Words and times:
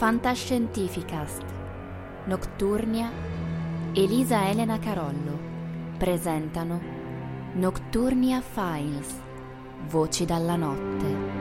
Fantascientificast. 0.00 1.44
Nocturnia 2.24 3.12
Elisa 3.92 4.48
Elena 4.48 4.78
Carollo. 4.78 5.38
Presentano 5.98 6.80
Nocturnia 7.52 8.40
Files 8.40 9.20
Voci 9.90 10.24
dalla 10.24 10.56
notte 10.56 11.39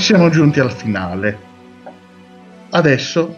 siamo 0.00 0.30
giunti 0.30 0.60
al 0.60 0.72
finale. 0.72 1.38
Adesso 2.70 3.36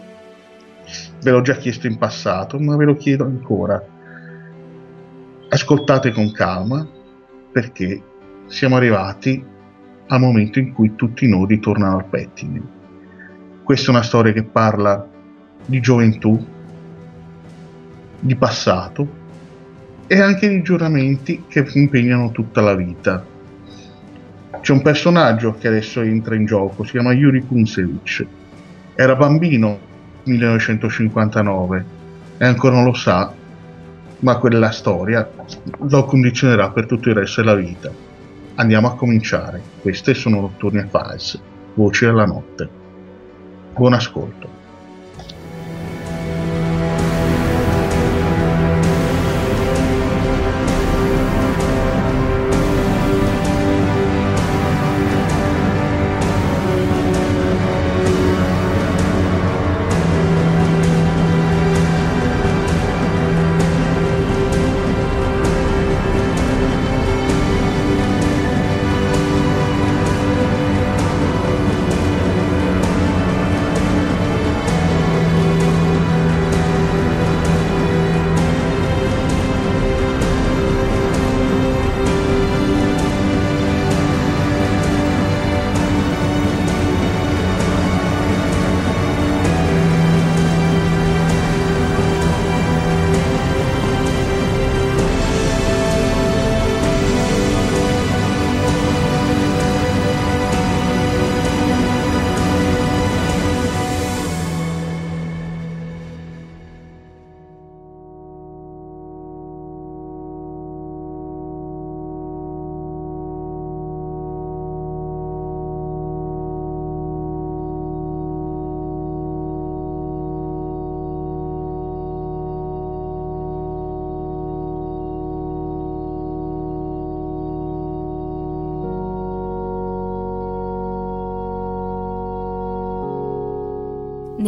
ve 1.21 1.31
l'ho 1.31 1.41
già 1.41 1.55
chiesto 1.55 1.87
in 1.87 1.97
passato, 1.97 2.57
ma 2.57 2.77
ve 2.77 2.85
lo 2.85 2.95
chiedo 2.95 3.25
ancora. 3.25 3.85
Ascoltate 5.49 6.11
con 6.11 6.31
calma 6.31 6.87
perché 7.51 8.01
siamo 8.47 8.77
arrivati 8.77 9.43
al 10.07 10.19
momento 10.19 10.59
in 10.59 10.73
cui 10.73 10.95
tutti 10.95 11.25
i 11.25 11.29
nodi 11.29 11.59
tornano 11.59 11.97
al 11.97 12.05
pettine. 12.05 12.61
Questa 13.61 13.87
è 13.87 13.89
una 13.89 14.03
storia 14.03 14.31
che 14.31 14.43
parla 14.43 15.07
di 15.65 15.79
gioventù, 15.81 16.45
di 18.19 18.35
passato 18.35 19.21
e 20.07 20.19
anche 20.19 20.47
di 20.47 20.61
giuramenti 20.61 21.43
che 21.47 21.65
impegnano 21.73 22.31
tutta 22.31 22.61
la 22.61 22.73
vita 22.73 23.31
c'è 24.63 24.71
un 24.71 24.81
personaggio 24.81 25.55
che 25.59 25.67
adesso 25.67 25.99
entra 25.99 26.35
in 26.35 26.45
gioco, 26.45 26.85
si 26.85 26.91
chiama 26.91 27.11
Yuri 27.11 27.45
Kunsevich. 27.45 28.25
Era 28.95 29.13
bambino 29.13 29.67
nel 30.23 30.37
1959 30.37 31.85
e 32.37 32.45
ancora 32.45 32.75
non 32.75 32.85
lo 32.85 32.93
sa, 32.93 33.33
ma 34.19 34.37
quella 34.37 34.71
storia 34.71 35.29
lo 35.77 36.05
condizionerà 36.05 36.69
per 36.69 36.85
tutto 36.85 37.09
il 37.09 37.15
resto 37.15 37.41
della 37.41 37.55
vita. 37.55 37.91
Andiamo 38.55 38.87
a 38.87 38.95
cominciare. 38.95 39.61
Queste 39.81 40.13
sono 40.13 40.39
Notturne 40.39 40.87
Files, 40.89 41.41
Voci 41.73 42.05
della 42.05 42.25
notte. 42.25 42.69
Buon 43.75 43.91
ascolto. 43.91 44.62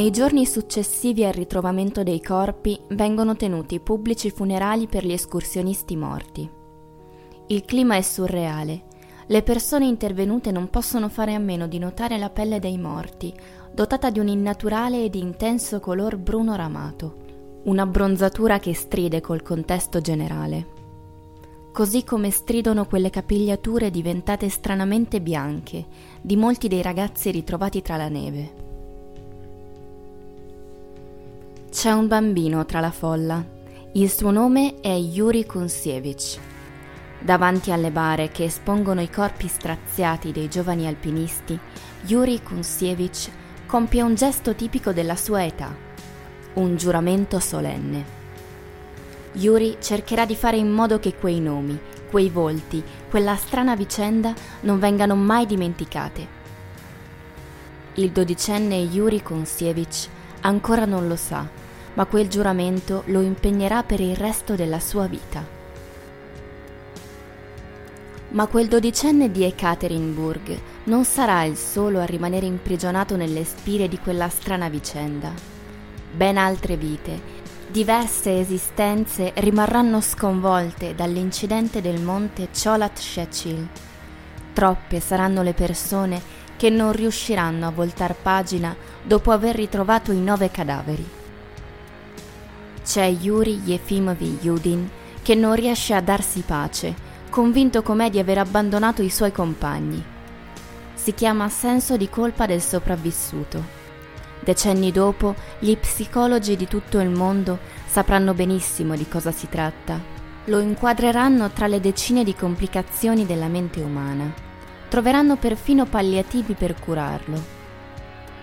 Nei 0.06 0.14
giorni 0.14 0.46
successivi 0.46 1.26
al 1.26 1.34
ritrovamento 1.34 2.04
dei 2.04 2.22
corpi 2.22 2.80
vengono 2.90 3.36
tenuti 3.36 3.80
pubblici 3.80 4.30
funerali 4.30 4.86
per 4.86 5.04
gli 5.04 5.12
escursionisti 5.12 5.96
morti. 5.96 6.48
Il 7.48 7.66
clima 7.66 7.96
è 7.96 8.04
surreale. 8.04 8.84
Le 9.26 9.42
persone 9.42 9.88
intervenute 9.88 10.52
non 10.52 10.70
possono 10.70 11.10
fare 11.10 11.34
a 11.34 11.40
meno 11.40 11.66
di 11.66 11.80
notare 11.80 12.20
la 12.20 12.30
pelle 12.30 12.60
dei 12.60 12.78
morti, 12.78 13.34
dotata 13.74 14.12
di 14.12 14.20
un 14.20 14.28
innaturale 14.28 15.04
ed 15.04 15.16
intenso 15.16 15.80
color 15.80 16.18
bruno 16.18 16.56
ramato, 16.56 17.62
un'abbronzatura 17.64 18.60
che 18.60 18.76
stride 18.76 19.22
col 19.22 19.42
contesto 19.42 20.02
generale. 20.02 20.68
Così 21.74 22.04
come 22.04 22.30
stridono 22.30 22.86
quelle 22.86 23.10
capigliature 23.10 23.90
diventate 23.90 24.50
stranamente 24.50 25.20
bianche 25.20 25.84
di 26.22 26.36
molti 26.36 26.68
dei 26.68 26.84
ragazzi 26.84 27.32
ritrovati 27.32 27.82
tra 27.82 27.98
la 27.98 28.08
neve. 28.08 28.66
C'è 31.76 31.92
un 31.92 32.08
bambino 32.08 32.66
tra 32.66 32.80
la 32.80 32.90
folla. 32.90 33.44
Il 33.92 34.10
suo 34.10 34.32
nome 34.32 34.80
è 34.80 34.94
Yuri 34.94 35.46
Kunsiewicz. 35.46 36.40
Davanti 37.20 37.70
alle 37.70 37.92
bare 37.92 38.30
che 38.30 38.46
espongono 38.46 39.02
i 39.02 39.10
corpi 39.10 39.50
straziati 39.50 40.32
dei 40.32 40.48
giovani 40.48 40.88
alpinisti, 40.88 41.60
Yuri 42.06 42.42
Kunsiewicz 42.42 43.30
compie 43.66 44.02
un 44.04 44.16
gesto 44.16 44.56
tipico 44.56 44.94
della 44.94 45.18
sua 45.18 45.44
età, 45.44 45.76
un 46.54 46.78
giuramento 46.78 47.40
solenne. 47.40 48.06
Yuri 49.34 49.76
cercherà 49.82 50.26
di 50.26 50.36
fare 50.38 50.56
in 50.56 50.72
modo 50.72 50.98
che 51.00 51.14
quei 51.16 51.42
nomi, 51.42 51.78
quei 52.10 52.30
volti, 52.30 52.82
quella 53.10 53.36
strana 53.36 53.76
vicenda 53.76 54.34
non 54.62 54.80
vengano 54.80 55.16
mai 55.18 55.46
dimenticate. 55.46 56.28
Il 57.96 58.12
dodicenne 58.12 58.76
Yuri 58.78 59.22
Kunsiewicz 59.22 60.08
ancora 60.40 60.86
non 60.86 61.10
lo 61.10 61.18
sa 61.18 61.64
ma 61.96 62.06
quel 62.06 62.28
giuramento 62.28 63.04
lo 63.08 63.22
impegnerà 63.22 63.84
per 63.84 64.00
il 64.00 64.16
resto 64.16 64.56
della 64.56 64.80
sua 64.80 65.08
vita. 65.08 65.54
Ma 68.30 68.48
quel 68.48 68.68
dodicenne 68.68 69.32
di 69.32 69.44
Ekaterinburg 69.44 70.60
non 70.86 71.06
sarà 71.06 71.44
il 71.44 71.56
solo 71.56 72.00
a 72.00 72.06
rimanere 72.06 72.46
imprigionato 72.46 73.16
nelle 73.16 73.46
spire 73.46 73.88
di 73.88 73.98
quella 73.98 74.28
strana 74.30 74.68
vicenda. 74.68 75.32
Ben 76.12 76.38
altre 76.38 76.76
vite, 76.76 77.44
diverse 77.68 78.40
esistenze 78.40 79.32
rimarranno 79.36 80.02
sconvolte 80.02 80.96
dall'incidente 80.96 81.82
del 81.82 82.02
monte 82.02 82.50
Cholat 82.52 82.98
Shechil. 82.98 83.68
Troppe 84.52 85.00
saranno 85.00 85.42
le 85.42 85.54
persone 85.54 86.22
che 86.58 86.70
non 86.70 86.92
riusciranno 86.92 87.68
a 87.68 87.72
voltar 87.72 88.16
pagina 88.16 88.76
dopo 89.02 89.32
aver 89.32 89.56
ritrovato 89.56 90.12
i 90.12 90.20
nove 90.20 90.52
cadaveri 90.52 91.24
c'è 92.86 93.06
Yuri 93.06 93.62
Yefimovi 93.66 94.38
Yudin 94.42 94.88
che 95.24 95.34
non 95.34 95.56
riesce 95.56 95.96
a 95.96 96.02
darsi 96.02 96.42
pace, 96.42 96.94
convinto 97.32 97.82
com'è 97.82 98.12
di 98.12 98.20
aver 98.20 98.38
abbandonato 98.38 99.02
i 99.02 99.10
suoi 99.10 99.32
compagni. 99.32 100.04
Si 100.94 101.16
chiama 101.16 101.50
senso 101.50 101.98
di 101.98 102.08
colpa 102.10 102.46
del 102.46 102.62
sopravvissuto. 102.62 103.84
Decenni 104.40 104.92
dopo, 104.92 105.34
gli 105.58 105.76
psicologi 105.76 106.56
di 106.56 106.68
tutto 106.68 107.00
il 107.00 107.10
mondo 107.10 107.58
sapranno 107.88 108.36
benissimo 108.36 108.96
di 108.96 109.08
cosa 109.08 109.32
si 109.32 109.50
tratta. 109.50 110.00
Lo 110.46 110.60
inquadreranno 110.60 111.50
tra 111.50 111.66
le 111.66 111.80
decine 111.80 112.24
di 112.24 112.36
complicazioni 112.36 113.26
della 113.26 113.48
mente 113.48 113.82
umana. 113.82 114.32
Troveranno 114.90 115.38
perfino 115.38 115.86
palliativi 115.86 116.54
per 116.54 116.80
curarlo. 116.80 117.54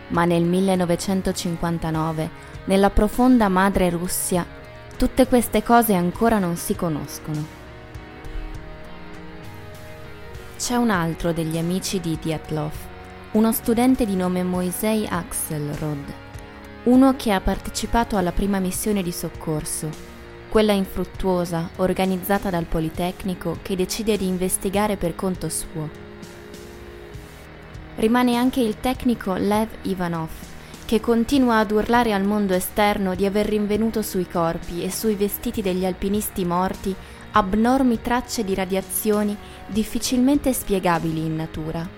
Ma 0.08 0.24
nel 0.24 0.42
1959, 0.42 2.50
nella 2.64 2.90
profonda 2.90 3.48
madre 3.48 3.90
Russia, 3.90 4.46
tutte 4.96 5.26
queste 5.26 5.62
cose 5.62 5.94
ancora 5.94 6.38
non 6.38 6.56
si 6.56 6.76
conoscono. 6.76 7.60
C'è 10.56 10.76
un 10.76 10.90
altro 10.90 11.32
degli 11.32 11.58
amici 11.58 11.98
di 11.98 12.16
Dyatlov, 12.20 12.72
uno 13.32 13.50
studente 13.50 14.06
di 14.06 14.14
nome 14.14 14.44
Moisei 14.44 15.06
Axelrod, 15.08 16.12
uno 16.84 17.16
che 17.16 17.32
ha 17.32 17.40
partecipato 17.40 18.16
alla 18.16 18.30
prima 18.30 18.60
missione 18.60 19.02
di 19.02 19.10
soccorso, 19.10 19.88
quella 20.48 20.72
infruttuosa 20.72 21.70
organizzata 21.76 22.48
dal 22.50 22.66
Politecnico 22.66 23.58
che 23.62 23.74
decide 23.74 24.16
di 24.16 24.26
investigare 24.26 24.96
per 24.96 25.16
conto 25.16 25.48
suo. 25.48 25.88
Rimane 27.96 28.36
anche 28.36 28.60
il 28.60 28.78
tecnico 28.78 29.34
Lev 29.34 29.68
Ivanov, 29.82 30.30
che 30.92 31.00
continua 31.00 31.56
ad 31.56 31.70
urlare 31.70 32.12
al 32.12 32.22
mondo 32.22 32.52
esterno 32.52 33.14
di 33.14 33.24
aver 33.24 33.46
rinvenuto 33.46 34.02
sui 34.02 34.28
corpi 34.28 34.84
e 34.84 34.90
sui 34.90 35.14
vestiti 35.14 35.62
degli 35.62 35.86
alpinisti 35.86 36.44
morti 36.44 36.94
abnormi 37.30 38.02
tracce 38.02 38.44
di 38.44 38.54
radiazioni 38.54 39.34
difficilmente 39.68 40.52
spiegabili 40.52 41.24
in 41.24 41.34
natura. 41.34 41.88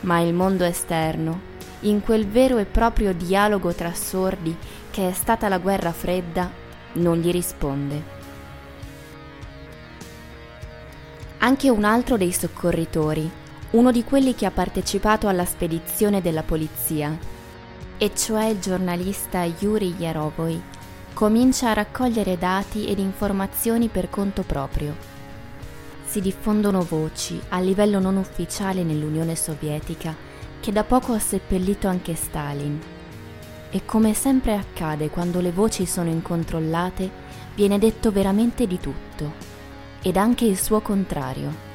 Ma 0.00 0.20
il 0.20 0.34
mondo 0.34 0.64
esterno, 0.64 1.40
in 1.80 2.02
quel 2.02 2.26
vero 2.26 2.58
e 2.58 2.66
proprio 2.66 3.14
dialogo 3.14 3.72
tra 3.72 3.94
sordi 3.94 4.54
che 4.90 5.08
è 5.08 5.12
stata 5.12 5.48
la 5.48 5.56
guerra 5.56 5.92
fredda, 5.92 6.50
non 6.92 7.16
gli 7.20 7.30
risponde. 7.30 8.02
Anche 11.38 11.70
un 11.70 11.84
altro 11.84 12.18
dei 12.18 12.32
soccorritori, 12.32 13.39
uno 13.70 13.92
di 13.92 14.02
quelli 14.02 14.34
che 14.34 14.46
ha 14.46 14.50
partecipato 14.50 15.28
alla 15.28 15.44
spedizione 15.44 16.20
della 16.20 16.42
polizia, 16.42 17.16
e 17.96 18.14
cioè 18.14 18.46
il 18.46 18.58
giornalista 18.58 19.44
Yuri 19.44 19.94
Yarovoi, 19.98 20.60
comincia 21.14 21.70
a 21.70 21.74
raccogliere 21.74 22.38
dati 22.38 22.86
ed 22.86 22.98
informazioni 22.98 23.88
per 23.88 24.10
conto 24.10 24.42
proprio. 24.42 24.96
Si 26.04 26.20
diffondono 26.20 26.82
voci 26.82 27.40
a 27.50 27.60
livello 27.60 28.00
non 28.00 28.16
ufficiale 28.16 28.82
nell'Unione 28.82 29.36
Sovietica 29.36 30.16
che 30.58 30.72
da 30.72 30.82
poco 30.82 31.12
ha 31.12 31.18
seppellito 31.18 31.86
anche 31.86 32.14
Stalin. 32.14 32.78
E 33.70 33.84
come 33.84 34.14
sempre 34.14 34.54
accade 34.54 35.10
quando 35.10 35.40
le 35.40 35.52
voci 35.52 35.86
sono 35.86 36.10
incontrollate, 36.10 37.10
viene 37.54 37.78
detto 37.78 38.10
veramente 38.10 38.66
di 38.66 38.80
tutto, 38.80 39.32
ed 40.02 40.16
anche 40.16 40.44
il 40.44 40.58
suo 40.58 40.80
contrario. 40.80 41.69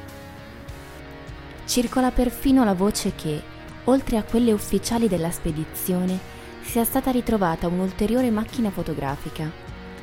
Circola 1.66 2.12
perfino 2.12 2.64
la 2.64 2.74
voce 2.74 3.12
che, 3.16 3.42
oltre 3.84 4.18
a 4.18 4.22
quelle 4.22 4.52
ufficiali 4.52 5.08
della 5.08 5.32
spedizione, 5.32 6.16
sia 6.62 6.84
stata 6.84 7.10
ritrovata 7.10 7.66
un'ulteriore 7.66 8.30
macchina 8.30 8.70
fotografica. 8.70 9.50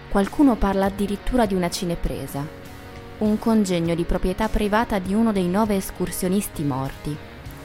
Qualcuno 0.10 0.56
parla 0.57 0.88
addirittura 0.88 1.45
di 1.45 1.54
una 1.54 1.69
cinepresa, 1.69 2.45
un 3.19 3.39
congegno 3.39 3.95
di 3.95 4.04
proprietà 4.04 4.50
privata 4.50 5.00
di 5.00 5.13
uno 5.13 5.31
dei 5.31 5.48
nove 5.48 5.77
escursionisti 5.77 6.63
morti, 6.63 7.15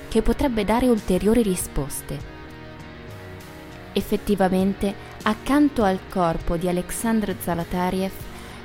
che 0.09 0.23
potrebbe 0.23 0.65
dare 0.65 0.87
ulteriori 0.89 1.43
risposte. 1.43 2.37
Effettivamente, 3.95 4.95
accanto 5.23 5.83
al 5.83 5.99
corpo 6.09 6.56
di 6.56 6.69
Alexandr 6.69 7.35
Zalatariev 7.37 8.12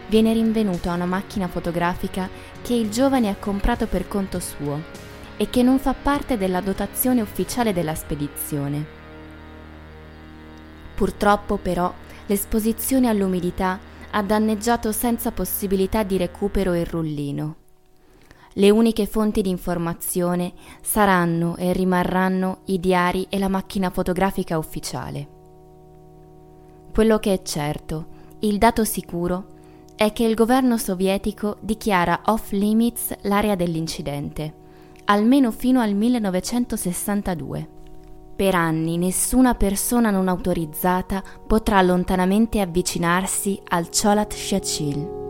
viene 0.07 0.31
rinvenuta 0.31 0.93
una 0.93 1.05
macchina 1.05 1.47
fotografica 1.47 2.29
che 2.61 2.75
il 2.75 2.91
giovane 2.91 3.29
ha 3.29 3.35
comprato 3.35 3.87
per 3.87 4.07
conto 4.07 4.39
suo 4.39 5.03
e 5.37 5.49
che 5.49 5.63
non 5.63 5.79
fa 5.79 5.93
parte 5.93 6.37
della 6.37 6.61
dotazione 6.61 7.21
ufficiale 7.21 7.73
della 7.73 7.95
spedizione. 7.95 8.85
Purtroppo 10.95 11.57
però 11.57 11.93
l'esposizione 12.27 13.09
all'umidità 13.09 13.79
ha 14.11 14.21
danneggiato 14.21 14.91
senza 14.91 15.31
possibilità 15.31 16.03
di 16.03 16.17
recupero 16.17 16.73
il 16.75 16.85
rullino. 16.85 17.55
Le 18.53 18.69
uniche 18.69 19.07
fonti 19.07 19.41
di 19.41 19.49
informazione 19.49 20.53
saranno 20.81 21.55
e 21.57 21.73
rimarranno 21.73 22.59
i 22.65 22.79
diari 22.79 23.25
e 23.29 23.39
la 23.39 23.47
macchina 23.47 23.89
fotografica 23.89 24.59
ufficiale. 24.59 25.27
Quello 26.93 27.17
che 27.17 27.33
è 27.33 27.41
certo, 27.41 28.05
il 28.41 28.59
dato 28.59 28.83
sicuro, 28.83 29.47
è 29.95 30.13
che 30.13 30.25
il 30.25 30.35
governo 30.35 30.77
sovietico 30.77 31.57
dichiara 31.59 32.21
off 32.25 32.51
limits 32.51 33.15
l'area 33.21 33.55
dell'incidente, 33.55 34.61
almeno 35.05 35.51
fino 35.51 35.81
al 35.81 35.93
1962. 35.93 37.69
Per 38.35 38.55
anni 38.55 38.97
nessuna 38.97 39.53
persona 39.55 40.09
non 40.09 40.27
autorizzata 40.27 41.23
potrà 41.45 41.81
lontanamente 41.81 42.59
avvicinarsi 42.59 43.61
al 43.69 43.89
Cholat 43.89 44.33
Shachil. 44.33 45.22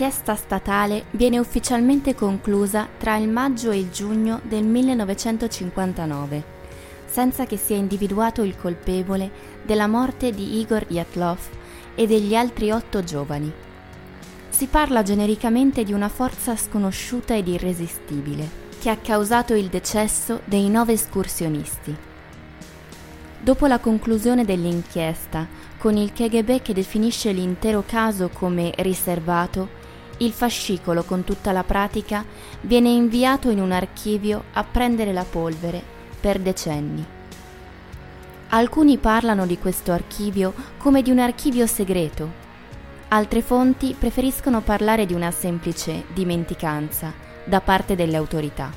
L'inchiesta 0.00 0.34
statale 0.34 1.04
viene 1.10 1.38
ufficialmente 1.38 2.14
conclusa 2.14 2.88
tra 2.96 3.18
il 3.18 3.28
maggio 3.28 3.70
e 3.70 3.80
il 3.80 3.90
giugno 3.90 4.40
del 4.44 4.64
1959, 4.64 6.42
senza 7.04 7.44
che 7.44 7.58
sia 7.58 7.76
individuato 7.76 8.42
il 8.42 8.56
colpevole 8.56 9.30
della 9.62 9.86
morte 9.86 10.32
di 10.32 10.58
Igor 10.58 10.86
Yatlov 10.88 11.38
e 11.94 12.06
degli 12.06 12.34
altri 12.34 12.70
otto 12.70 13.04
giovani. 13.04 13.52
Si 14.48 14.68
parla 14.68 15.02
genericamente 15.02 15.84
di 15.84 15.92
una 15.92 16.08
forza 16.08 16.56
sconosciuta 16.56 17.36
ed 17.36 17.48
irresistibile 17.48 18.48
che 18.80 18.88
ha 18.88 18.96
causato 18.96 19.52
il 19.52 19.66
decesso 19.66 20.40
dei 20.46 20.70
nove 20.70 20.94
escursionisti. 20.94 21.94
Dopo 23.38 23.66
la 23.66 23.78
conclusione 23.78 24.46
dell'inchiesta, 24.46 25.46
con 25.76 25.98
il 25.98 26.14
KGB 26.14 26.62
che 26.62 26.72
definisce 26.72 27.32
l'intero 27.32 27.84
caso 27.86 28.30
come 28.30 28.72
riservato, 28.78 29.79
il 30.20 30.32
fascicolo 30.32 31.02
con 31.02 31.24
tutta 31.24 31.50
la 31.50 31.64
pratica 31.64 32.24
viene 32.62 32.90
inviato 32.90 33.48
in 33.48 33.60
un 33.60 33.72
archivio 33.72 34.44
a 34.52 34.64
prendere 34.64 35.12
la 35.12 35.24
polvere 35.24 35.82
per 36.20 36.38
decenni. 36.38 37.04
Alcuni 38.50 38.98
parlano 38.98 39.46
di 39.46 39.58
questo 39.58 39.92
archivio 39.92 40.52
come 40.76 41.02
di 41.02 41.10
un 41.10 41.20
archivio 41.20 41.66
segreto. 41.66 42.48
Altre 43.08 43.40
fonti 43.40 43.94
preferiscono 43.98 44.60
parlare 44.60 45.06
di 45.06 45.14
una 45.14 45.30
semplice 45.30 46.04
dimenticanza 46.12 47.12
da 47.44 47.60
parte 47.60 47.96
delle 47.96 48.16
autorità. 48.16 48.70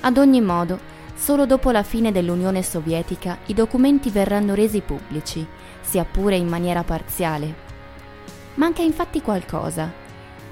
Ad 0.00 0.16
ogni 0.16 0.40
modo, 0.40 0.78
solo 1.14 1.44
dopo 1.44 1.70
la 1.70 1.82
fine 1.82 2.10
dell'Unione 2.10 2.62
Sovietica 2.62 3.38
i 3.46 3.54
documenti 3.54 4.08
verranno 4.08 4.54
resi 4.54 4.80
pubblici, 4.80 5.46
sia 5.82 6.04
pure 6.04 6.36
in 6.36 6.48
maniera 6.48 6.82
parziale. 6.84 7.64
Manca 8.54 8.80
infatti 8.80 9.20
qualcosa 9.20 10.04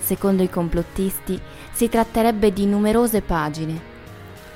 Secondo 0.04 0.42
i 0.42 0.50
complottisti 0.50 1.40
si 1.72 1.88
tratterebbe 1.88 2.52
di 2.52 2.66
numerose 2.66 3.22
pagine. 3.22 3.92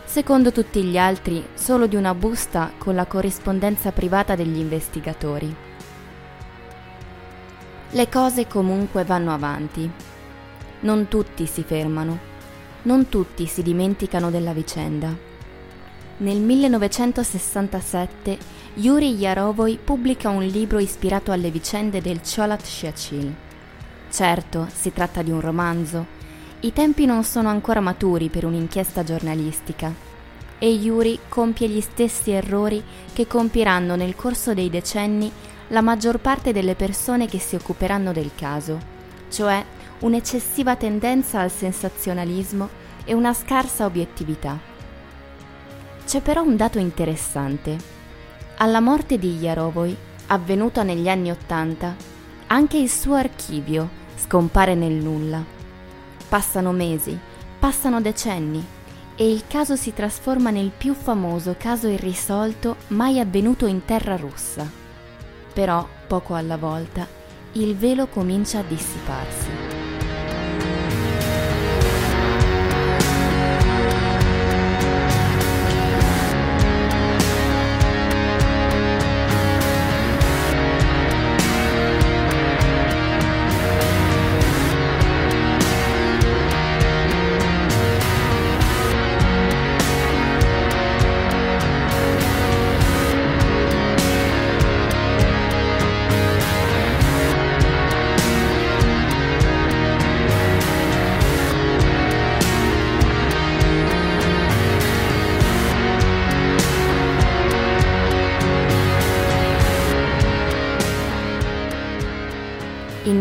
secondo 0.04 0.52
tutti 0.52 0.82
gli 0.82 0.98
altri 0.98 1.46
solo 1.54 1.86
di 1.86 1.96
una 1.96 2.14
busta 2.14 2.72
con 2.78 2.94
la 2.94 3.06
corrispondenza 3.06 3.92
privata 3.92 4.34
degli 4.34 4.58
investigatori. 4.58 5.54
Le 7.90 8.08
cose 8.08 8.46
comunque 8.46 9.04
vanno 9.04 9.32
avanti. 9.32 9.90
Non 10.80 11.08
tutti 11.08 11.46
si 11.46 11.62
fermano, 11.62 12.18
non 12.82 13.08
tutti 13.08 13.46
si 13.46 13.62
dimenticano 13.62 14.30
della 14.30 14.52
vicenda. 14.52 15.14
Nel 16.18 16.40
1967 16.40 18.38
Yuri 18.74 19.14
Yarovoi 19.14 19.78
pubblica 19.82 20.28
un 20.28 20.44
libro 20.44 20.78
ispirato 20.78 21.32
alle 21.32 21.50
vicende 21.50 22.02
del 22.02 22.20
Cholat 22.22 22.62
Shiachil. 22.62 23.46
Certo, 24.10 24.68
si 24.72 24.92
tratta 24.92 25.22
di 25.22 25.30
un 25.30 25.40
romanzo, 25.40 26.06
i 26.60 26.72
tempi 26.72 27.04
non 27.04 27.22
sono 27.22 27.48
ancora 27.48 27.80
maturi 27.80 28.28
per 28.28 28.44
un'inchiesta 28.44 29.04
giornalistica 29.04 30.06
e 30.58 30.70
Yuri 30.70 31.20
compie 31.28 31.68
gli 31.68 31.80
stessi 31.80 32.32
errori 32.32 32.82
che 33.12 33.28
compieranno 33.28 33.94
nel 33.94 34.16
corso 34.16 34.54
dei 34.54 34.68
decenni 34.68 35.30
la 35.68 35.82
maggior 35.82 36.18
parte 36.18 36.52
delle 36.52 36.74
persone 36.74 37.26
che 37.26 37.38
si 37.38 37.54
occuperanno 37.54 38.12
del 38.12 38.32
caso, 38.34 38.80
cioè 39.30 39.64
un'eccessiva 40.00 40.74
tendenza 40.74 41.40
al 41.40 41.50
sensazionalismo 41.50 42.68
e 43.04 43.12
una 43.12 43.32
scarsa 43.34 43.84
obiettività. 43.84 44.58
C'è 46.04 46.20
però 46.20 46.42
un 46.42 46.56
dato 46.56 46.78
interessante. 46.78 47.76
Alla 48.56 48.80
morte 48.80 49.18
di 49.18 49.36
Yarovoi, 49.36 49.94
avvenuta 50.28 50.82
negli 50.82 51.08
anni 51.08 51.30
Ottanta, 51.30 51.94
anche 52.48 52.76
il 52.78 52.90
suo 52.90 53.14
archivio 53.14 53.88
scompare 54.16 54.74
nel 54.74 54.92
nulla. 54.92 55.42
Passano 56.28 56.72
mesi, 56.72 57.18
passano 57.58 58.00
decenni 58.00 58.64
e 59.16 59.30
il 59.30 59.44
caso 59.46 59.76
si 59.76 59.92
trasforma 59.92 60.50
nel 60.50 60.70
più 60.76 60.94
famoso 60.94 61.56
caso 61.58 61.88
irrisolto 61.88 62.76
mai 62.88 63.18
avvenuto 63.20 63.66
in 63.66 63.84
terra 63.84 64.16
russa. 64.16 64.70
Però, 65.52 65.86
poco 66.06 66.34
alla 66.34 66.56
volta, 66.56 67.06
il 67.52 67.76
velo 67.76 68.06
comincia 68.06 68.60
a 68.60 68.62
dissiparsi. 68.62 69.67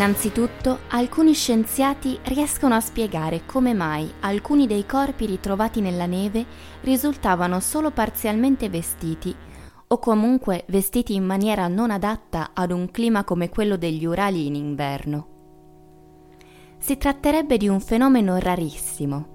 Innanzitutto, 0.07 0.79
alcuni 0.91 1.33
scienziati 1.33 2.17
riescono 2.23 2.73
a 2.73 2.79
spiegare 2.79 3.41
come 3.45 3.73
mai 3.73 4.09
alcuni 4.21 4.65
dei 4.65 4.85
corpi 4.85 5.25
ritrovati 5.25 5.81
nella 5.81 6.05
neve 6.05 6.45
risultavano 6.79 7.59
solo 7.59 7.91
parzialmente 7.91 8.69
vestiti 8.69 9.35
o 9.85 9.99
comunque 9.99 10.63
vestiti 10.69 11.13
in 11.13 11.25
maniera 11.25 11.67
non 11.67 11.91
adatta 11.91 12.51
ad 12.53 12.71
un 12.71 12.89
clima 12.89 13.25
come 13.25 13.49
quello 13.49 13.75
degli 13.75 14.05
Urali 14.05 14.45
in 14.45 14.55
inverno. 14.55 15.27
Si 16.77 16.95
tratterebbe 16.95 17.57
di 17.57 17.67
un 17.67 17.81
fenomeno 17.81 18.37
rarissimo, 18.37 19.27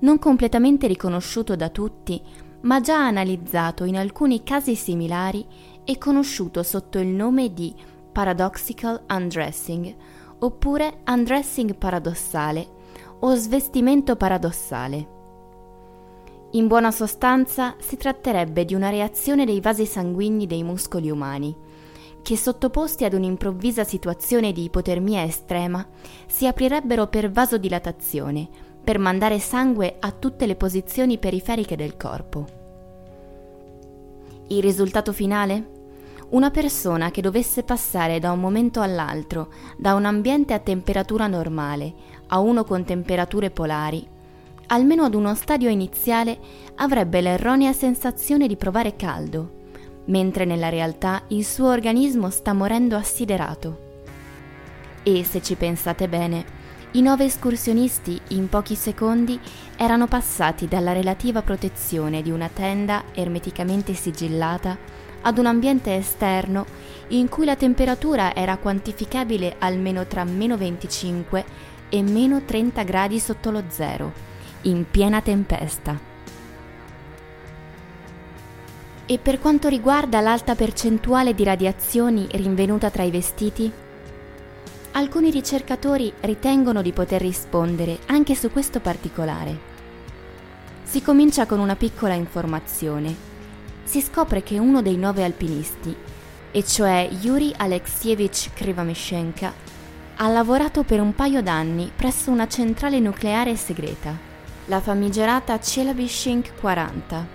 non 0.00 0.18
completamente 0.18 0.86
riconosciuto 0.86 1.56
da 1.56 1.70
tutti, 1.70 2.20
ma 2.60 2.82
già 2.82 2.98
analizzato 2.98 3.84
in 3.84 3.96
alcuni 3.96 4.42
casi 4.42 4.74
similari 4.74 5.46
e 5.84 5.96
conosciuto 5.96 6.62
sotto 6.62 6.98
il 6.98 7.08
nome 7.08 7.54
di 7.54 7.74
paradoxical 8.12 9.04
undressing 9.08 9.94
oppure 10.40 11.00
undressing 11.06 11.74
paradossale 11.76 12.66
o 13.20 13.34
svestimento 13.34 14.16
paradossale. 14.16 15.16
In 16.52 16.66
buona 16.66 16.90
sostanza 16.90 17.74
si 17.78 17.96
tratterebbe 17.96 18.64
di 18.64 18.74
una 18.74 18.88
reazione 18.88 19.44
dei 19.44 19.60
vasi 19.60 19.84
sanguigni 19.84 20.46
dei 20.46 20.62
muscoli 20.62 21.10
umani, 21.10 21.54
che 22.22 22.36
sottoposti 22.36 23.04
ad 23.04 23.12
un'improvvisa 23.12 23.84
situazione 23.84 24.52
di 24.52 24.64
ipotermia 24.64 25.24
estrema 25.24 25.86
si 26.26 26.46
aprirebbero 26.46 27.06
per 27.08 27.30
vasodilatazione, 27.30 28.48
per 28.82 28.98
mandare 28.98 29.38
sangue 29.38 29.96
a 29.98 30.10
tutte 30.10 30.46
le 30.46 30.56
posizioni 30.56 31.18
periferiche 31.18 31.76
del 31.76 31.96
corpo. 31.96 32.46
Il 34.48 34.62
risultato 34.62 35.12
finale? 35.12 35.77
Una 36.30 36.50
persona 36.50 37.10
che 37.10 37.22
dovesse 37.22 37.62
passare 37.62 38.18
da 38.18 38.32
un 38.32 38.40
momento 38.40 38.82
all'altro, 38.82 39.48
da 39.78 39.94
un 39.94 40.04
ambiente 40.04 40.52
a 40.52 40.58
temperatura 40.58 41.26
normale 41.26 41.94
a 42.26 42.38
uno 42.40 42.64
con 42.64 42.84
temperature 42.84 43.50
polari, 43.50 44.06
almeno 44.66 45.04
ad 45.04 45.14
uno 45.14 45.34
stadio 45.34 45.70
iniziale 45.70 46.38
avrebbe 46.74 47.22
l'erronea 47.22 47.72
sensazione 47.72 48.46
di 48.46 48.56
provare 48.56 48.94
caldo, 48.94 49.52
mentre 50.06 50.44
nella 50.44 50.68
realtà 50.68 51.22
il 51.28 51.46
suo 51.46 51.70
organismo 51.70 52.28
sta 52.28 52.52
morendo 52.52 52.94
assiderato. 52.94 53.86
E 55.02 55.24
se 55.24 55.40
ci 55.40 55.54
pensate 55.54 56.08
bene, 56.08 56.44
i 56.92 57.00
nove 57.00 57.24
escursionisti 57.24 58.20
in 58.28 58.50
pochi 58.50 58.74
secondi 58.74 59.40
erano 59.78 60.06
passati 60.06 60.68
dalla 60.68 60.92
relativa 60.92 61.40
protezione 61.40 62.20
di 62.20 62.30
una 62.30 62.50
tenda 62.52 63.04
ermeticamente 63.14 63.94
sigillata 63.94 64.76
ad 65.22 65.38
un 65.38 65.46
ambiente 65.46 65.94
esterno 65.96 66.66
in 67.08 67.28
cui 67.28 67.44
la 67.44 67.56
temperatura 67.56 68.34
era 68.34 68.56
quantificabile 68.56 69.56
almeno 69.58 70.06
tra 70.06 70.24
meno 70.24 70.56
25 70.56 71.44
e 71.88 72.02
meno 72.02 72.42
30 72.44 72.82
gradi 72.82 73.18
sotto 73.18 73.50
lo 73.50 73.62
zero, 73.68 74.12
in 74.62 74.84
piena 74.90 75.20
tempesta. 75.22 75.98
E 79.06 79.18
per 79.18 79.40
quanto 79.40 79.68
riguarda 79.68 80.20
l'alta 80.20 80.54
percentuale 80.54 81.34
di 81.34 81.42
radiazioni 81.44 82.26
rinvenuta 82.32 82.90
tra 82.90 83.04
i 83.04 83.10
vestiti? 83.10 83.72
Alcuni 84.92 85.30
ricercatori 85.30 86.12
ritengono 86.20 86.82
di 86.82 86.92
poter 86.92 87.22
rispondere 87.22 88.00
anche 88.06 88.34
su 88.34 88.50
questo 88.50 88.80
particolare. 88.80 89.76
Si 90.82 91.00
comincia 91.00 91.46
con 91.46 91.58
una 91.58 91.76
piccola 91.76 92.14
informazione 92.14 93.37
si 93.88 94.02
scopre 94.02 94.42
che 94.42 94.58
uno 94.58 94.82
dei 94.82 94.98
nove 94.98 95.24
alpinisti, 95.24 95.96
e 96.50 96.62
cioè 96.62 97.08
Yuri 97.22 97.54
Alexievich 97.56 98.52
Krivamishenka, 98.52 99.50
ha 100.16 100.28
lavorato 100.28 100.82
per 100.82 101.00
un 101.00 101.14
paio 101.14 101.40
d'anni 101.40 101.90
presso 101.96 102.30
una 102.30 102.46
centrale 102.46 103.00
nucleare 103.00 103.56
segreta, 103.56 104.14
la 104.66 104.80
famigerata 104.80 105.58
Chelyabinsk 105.58 106.60
40, 106.60 107.26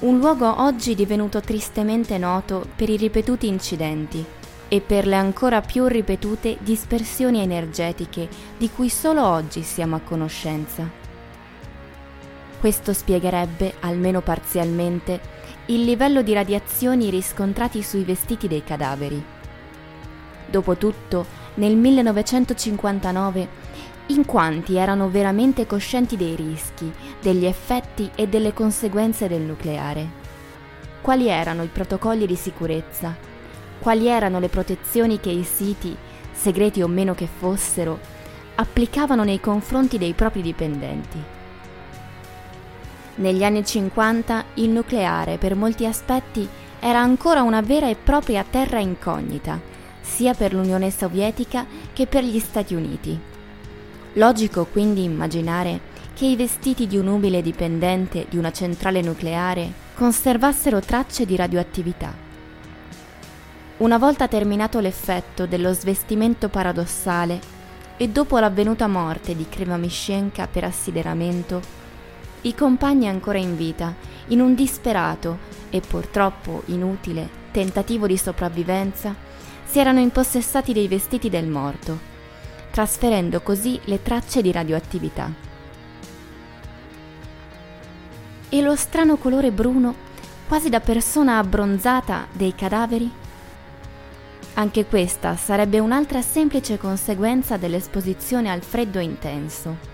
un 0.00 0.18
luogo 0.18 0.60
oggi 0.60 0.94
divenuto 0.94 1.40
tristemente 1.40 2.18
noto 2.18 2.66
per 2.76 2.90
i 2.90 2.98
ripetuti 2.98 3.46
incidenti 3.46 4.22
e 4.68 4.80
per 4.82 5.06
le 5.06 5.16
ancora 5.16 5.62
più 5.62 5.86
ripetute 5.86 6.58
dispersioni 6.60 7.40
energetiche 7.40 8.28
di 8.58 8.68
cui 8.68 8.90
solo 8.90 9.24
oggi 9.24 9.62
siamo 9.62 9.96
a 9.96 10.00
conoscenza. 10.00 10.86
Questo 12.60 12.92
spiegherebbe, 12.92 13.76
almeno 13.80 14.20
parzialmente, 14.20 15.33
il 15.66 15.82
livello 15.82 16.20
di 16.20 16.34
radiazioni 16.34 17.08
riscontrati 17.08 17.82
sui 17.82 18.04
vestiti 18.04 18.48
dei 18.48 18.62
cadaveri. 18.62 19.22
Dopotutto, 20.46 21.24
nel 21.54 21.74
1959, 21.74 23.48
in 24.08 24.26
quanti 24.26 24.76
erano 24.76 25.08
veramente 25.08 25.66
coscienti 25.66 26.18
dei 26.18 26.36
rischi, 26.36 26.92
degli 27.18 27.46
effetti 27.46 28.10
e 28.14 28.28
delle 28.28 28.52
conseguenze 28.52 29.26
del 29.26 29.40
nucleare? 29.40 30.22
Quali 31.00 31.28
erano 31.28 31.62
i 31.62 31.68
protocolli 31.68 32.26
di 32.26 32.36
sicurezza? 32.36 33.16
Quali 33.78 34.06
erano 34.06 34.40
le 34.40 34.48
protezioni 34.50 35.18
che 35.18 35.30
i 35.30 35.44
siti, 35.44 35.96
segreti 36.30 36.82
o 36.82 36.88
meno 36.88 37.14
che 37.14 37.26
fossero, 37.26 37.98
applicavano 38.56 39.24
nei 39.24 39.40
confronti 39.40 39.96
dei 39.96 40.12
propri 40.12 40.42
dipendenti? 40.42 41.43
Negli 43.16 43.44
anni 43.44 43.64
50 43.64 44.44
il 44.54 44.70
nucleare 44.70 45.38
per 45.38 45.54
molti 45.54 45.86
aspetti 45.86 46.48
era 46.80 46.98
ancora 46.98 47.42
una 47.42 47.60
vera 47.60 47.88
e 47.88 47.94
propria 47.94 48.44
terra 48.48 48.80
incognita, 48.80 49.60
sia 50.00 50.34
per 50.34 50.52
l'Unione 50.52 50.90
Sovietica 50.90 51.64
che 51.92 52.06
per 52.06 52.24
gli 52.24 52.40
Stati 52.40 52.74
Uniti. 52.74 53.16
Logico 54.14 54.66
quindi 54.66 55.04
immaginare 55.04 55.92
che 56.12 56.26
i 56.26 56.34
vestiti 56.34 56.88
di 56.88 56.96
un 56.96 57.06
umile 57.06 57.40
dipendente 57.40 58.26
di 58.28 58.36
una 58.36 58.50
centrale 58.50 59.00
nucleare 59.00 59.72
conservassero 59.94 60.80
tracce 60.80 61.24
di 61.24 61.36
radioattività. 61.36 62.12
Una 63.76 63.98
volta 63.98 64.26
terminato 64.26 64.80
l'effetto 64.80 65.46
dello 65.46 65.72
svestimento 65.72 66.48
paradossale 66.48 67.38
e 67.96 68.08
dopo 68.08 68.38
l'avvenuta 68.40 68.88
morte 68.88 69.36
di 69.36 69.48
Krivamishenka 69.48 70.48
per 70.48 70.64
assideramento, 70.64 71.83
i 72.44 72.54
compagni 72.54 73.08
ancora 73.08 73.38
in 73.38 73.56
vita, 73.56 73.94
in 74.28 74.40
un 74.40 74.54
disperato 74.54 75.38
e 75.70 75.80
purtroppo 75.80 76.62
inutile 76.66 77.42
tentativo 77.50 78.06
di 78.06 78.16
sopravvivenza, 78.16 79.14
si 79.64 79.78
erano 79.78 80.00
impossessati 80.00 80.72
dei 80.72 80.88
vestiti 80.88 81.30
del 81.30 81.46
morto, 81.46 81.98
trasferendo 82.70 83.40
così 83.40 83.80
le 83.84 84.02
tracce 84.02 84.42
di 84.42 84.52
radioattività. 84.52 85.32
E 88.48 88.60
lo 88.60 88.76
strano 88.76 89.16
colore 89.16 89.50
bruno, 89.50 89.94
quasi 90.46 90.68
da 90.68 90.80
persona 90.80 91.38
abbronzata, 91.38 92.26
dei 92.32 92.54
cadaveri? 92.54 93.10
Anche 94.54 94.84
questa 94.84 95.36
sarebbe 95.36 95.78
un'altra 95.78 96.20
semplice 96.22 96.76
conseguenza 96.76 97.56
dell'esposizione 97.56 98.50
al 98.50 98.62
freddo 98.62 98.98
intenso. 98.98 99.93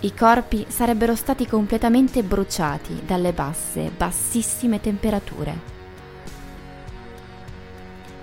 I 0.00 0.14
corpi 0.14 0.66
sarebbero 0.68 1.14
stati 1.14 1.46
completamente 1.46 2.22
bruciati 2.22 3.02
dalle 3.04 3.32
basse, 3.32 3.90
bassissime 3.96 4.80
temperature. 4.80 5.76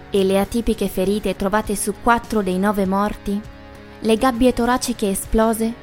E 0.10 0.24
le 0.24 0.40
atipiche 0.40 0.88
ferite 0.88 1.36
trovate 1.36 1.76
su 1.76 1.94
quattro 2.02 2.42
dei 2.42 2.58
nove 2.58 2.86
morti? 2.86 3.40
Le 4.00 4.18
gabbie 4.18 4.54
toraciche 4.54 5.10
esplose? 5.10 5.74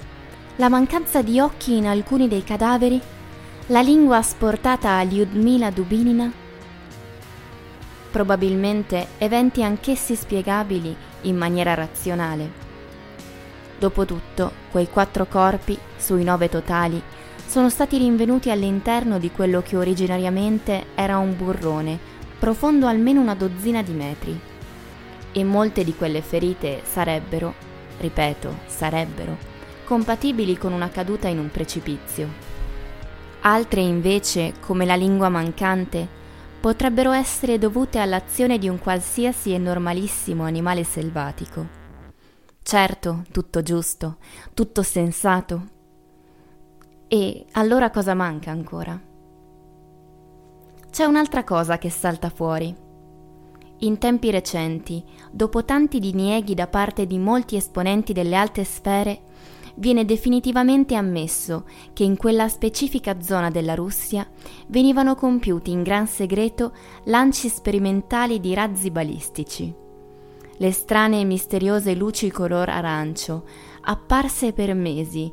La 0.56 0.68
mancanza 0.68 1.22
di 1.22 1.40
occhi 1.40 1.76
in 1.76 1.86
alcuni 1.86 2.28
dei 2.28 2.44
cadaveri? 2.44 3.00
La 3.66 3.80
lingua 3.80 4.16
asportata 4.16 4.96
a 4.96 5.02
Lyudmila 5.02 5.70
Dubinina? 5.70 6.42
probabilmente 8.12 9.08
eventi 9.18 9.64
anch'essi 9.64 10.14
spiegabili 10.14 10.94
in 11.22 11.36
maniera 11.36 11.74
razionale. 11.74 12.61
Dopotutto, 13.82 14.52
quei 14.70 14.88
quattro 14.88 15.26
corpi, 15.26 15.76
sui 15.96 16.22
nove 16.22 16.48
totali, 16.48 17.02
sono 17.44 17.68
stati 17.68 17.98
rinvenuti 17.98 18.48
all'interno 18.48 19.18
di 19.18 19.32
quello 19.32 19.60
che 19.60 19.76
originariamente 19.76 20.86
era 20.94 21.18
un 21.18 21.36
burrone, 21.36 21.98
profondo 22.38 22.86
almeno 22.86 23.20
una 23.20 23.34
dozzina 23.34 23.82
di 23.82 23.90
metri. 23.90 24.40
E 25.32 25.42
molte 25.42 25.82
di 25.82 25.96
quelle 25.96 26.22
ferite 26.22 26.82
sarebbero, 26.84 27.54
ripeto, 27.98 28.58
sarebbero, 28.66 29.36
compatibili 29.82 30.56
con 30.56 30.72
una 30.72 30.88
caduta 30.88 31.26
in 31.26 31.40
un 31.40 31.50
precipizio. 31.50 32.28
Altre 33.40 33.80
invece, 33.80 34.52
come 34.60 34.84
la 34.84 34.94
lingua 34.94 35.28
mancante, 35.28 36.06
potrebbero 36.60 37.10
essere 37.10 37.58
dovute 37.58 37.98
all'azione 37.98 38.58
di 38.58 38.68
un 38.68 38.78
qualsiasi 38.78 39.52
e 39.52 39.58
normalissimo 39.58 40.44
animale 40.44 40.84
selvatico. 40.84 41.81
Certo, 42.62 43.24
tutto 43.32 43.62
giusto, 43.62 44.16
tutto 44.54 44.82
sensato. 44.82 45.66
E 47.08 47.44
allora 47.52 47.90
cosa 47.90 48.14
manca 48.14 48.50
ancora? 48.50 48.98
C'è 50.90 51.04
un'altra 51.04 51.42
cosa 51.44 51.76
che 51.78 51.90
salta 51.90 52.30
fuori. 52.30 52.74
In 53.78 53.98
tempi 53.98 54.30
recenti, 54.30 55.04
dopo 55.30 55.64
tanti 55.64 55.98
dinieghi 55.98 56.54
da 56.54 56.68
parte 56.68 57.04
di 57.06 57.18
molti 57.18 57.56
esponenti 57.56 58.12
delle 58.12 58.36
alte 58.36 58.62
sfere, 58.62 59.22
viene 59.74 60.04
definitivamente 60.04 60.94
ammesso 60.94 61.64
che 61.92 62.04
in 62.04 62.16
quella 62.16 62.48
specifica 62.48 63.20
zona 63.20 63.50
della 63.50 63.74
Russia 63.74 64.26
venivano 64.68 65.16
compiuti 65.16 65.72
in 65.72 65.82
gran 65.82 66.06
segreto 66.06 66.72
lanci 67.04 67.48
sperimentali 67.48 68.38
di 68.38 68.54
razzi 68.54 68.90
balistici. 68.90 69.81
Le 70.62 70.70
strane 70.70 71.18
e 71.18 71.24
misteriose 71.24 71.92
luci 71.96 72.30
color 72.30 72.68
arancio, 72.68 73.42
apparse 73.80 74.52
per 74.52 74.72
mesi 74.74 75.28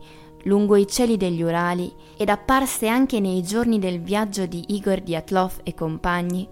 lungo 0.46 0.76
i 0.76 0.88
cieli 0.88 1.18
degli 1.18 1.44
Urali 1.44 1.94
ed 2.18 2.30
apparse 2.30 2.88
anche 2.88 3.20
nei 3.20 3.44
giorni 3.44 3.78
del 3.78 4.02
viaggio 4.02 4.48
di 4.48 4.64
Igor 4.70 5.02
Dyatlov 5.02 5.60
e 5.62 5.76
compagni, 5.76 6.50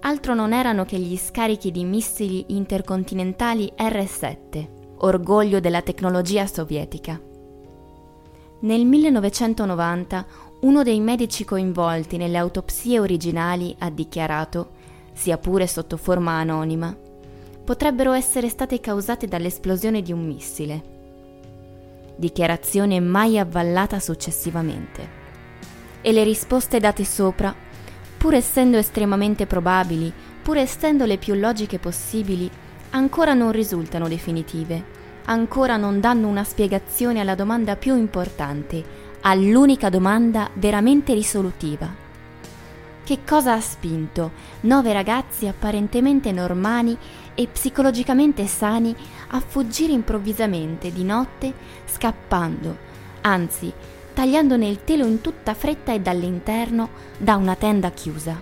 altro 0.00 0.34
non 0.34 0.54
erano 0.54 0.86
che 0.86 0.98
gli 0.98 1.14
scarichi 1.14 1.70
di 1.70 1.84
missili 1.84 2.42
intercontinentali 2.56 3.70
R-7 3.76 4.68
orgoglio 5.00 5.60
della 5.60 5.82
tecnologia 5.82 6.46
sovietica. 6.46 7.20
Nel 8.60 8.86
1990 8.86 10.26
uno 10.60 10.82
dei 10.82 11.00
medici 11.00 11.44
coinvolti 11.44 12.16
nelle 12.16 12.38
autopsie 12.38 12.98
originali 12.98 13.76
ha 13.80 13.90
dichiarato, 13.90 14.70
sia 15.12 15.36
pure 15.36 15.66
sotto 15.66 15.98
forma 15.98 16.32
anonima, 16.32 17.04
potrebbero 17.66 18.12
essere 18.12 18.48
state 18.48 18.78
causate 18.78 19.26
dall'esplosione 19.26 20.00
di 20.00 20.12
un 20.12 20.24
missile. 20.24 20.82
Dichiarazione 22.14 23.00
mai 23.00 23.40
avvallata 23.40 23.98
successivamente. 23.98 25.24
E 26.00 26.12
le 26.12 26.22
risposte 26.22 26.78
date 26.78 27.04
sopra, 27.04 27.52
pur 28.16 28.34
essendo 28.34 28.76
estremamente 28.76 29.46
probabili, 29.46 30.12
pur 30.42 30.58
essendo 30.58 31.06
le 31.06 31.18
più 31.18 31.34
logiche 31.34 31.80
possibili, 31.80 32.48
ancora 32.90 33.34
non 33.34 33.50
risultano 33.50 34.06
definitive, 34.06 34.84
ancora 35.24 35.76
non 35.76 35.98
danno 35.98 36.28
una 36.28 36.44
spiegazione 36.44 37.18
alla 37.18 37.34
domanda 37.34 37.74
più 37.74 37.96
importante, 37.96 38.84
all'unica 39.22 39.90
domanda 39.90 40.50
veramente 40.54 41.14
risolutiva. 41.14 42.04
Che 43.02 43.18
cosa 43.24 43.52
ha 43.54 43.60
spinto 43.60 44.32
nove 44.62 44.92
ragazzi 44.92 45.46
apparentemente 45.46 46.32
normali 46.32 46.98
e 47.36 47.46
psicologicamente 47.46 48.46
sani 48.46 48.96
a 49.28 49.40
fuggire 49.40 49.92
improvvisamente 49.92 50.90
di 50.90 51.04
notte, 51.04 51.52
scappando, 51.84 52.76
anzi 53.20 53.72
tagliandone 54.12 54.66
il 54.66 54.82
telo 54.82 55.04
in 55.04 55.20
tutta 55.20 55.52
fretta 55.52 55.92
e 55.92 56.00
dall'interno 56.00 56.88
da 57.18 57.36
una 57.36 57.54
tenda 57.54 57.90
chiusa? 57.90 58.40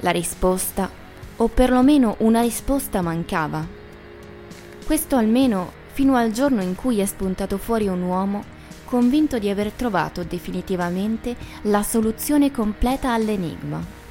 La 0.00 0.10
risposta 0.10 0.90
o 1.36 1.48
perlomeno 1.48 2.16
una 2.18 2.40
risposta 2.40 3.00
mancava. 3.02 3.64
Questo 4.84 5.16
almeno 5.16 5.70
fino 5.92 6.16
al 6.16 6.32
giorno 6.32 6.60
in 6.60 6.74
cui 6.74 6.98
è 6.98 7.06
spuntato 7.06 7.56
fuori 7.56 7.86
un 7.86 8.02
uomo 8.02 8.44
convinto 8.84 9.38
di 9.38 9.48
aver 9.48 9.70
trovato 9.70 10.24
definitivamente 10.24 11.36
la 11.62 11.84
soluzione 11.84 12.50
completa 12.50 13.12
all'enigma. 13.12 14.03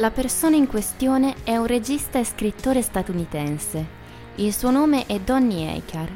La 0.00 0.10
persona 0.10 0.56
in 0.56 0.66
questione 0.66 1.34
è 1.44 1.58
un 1.58 1.66
regista 1.66 2.18
e 2.18 2.24
scrittore 2.24 2.80
statunitense. 2.80 3.86
Il 4.36 4.54
suo 4.54 4.70
nome 4.70 5.04
è 5.04 5.20
Donny 5.20 5.66
Eichar. 5.66 6.08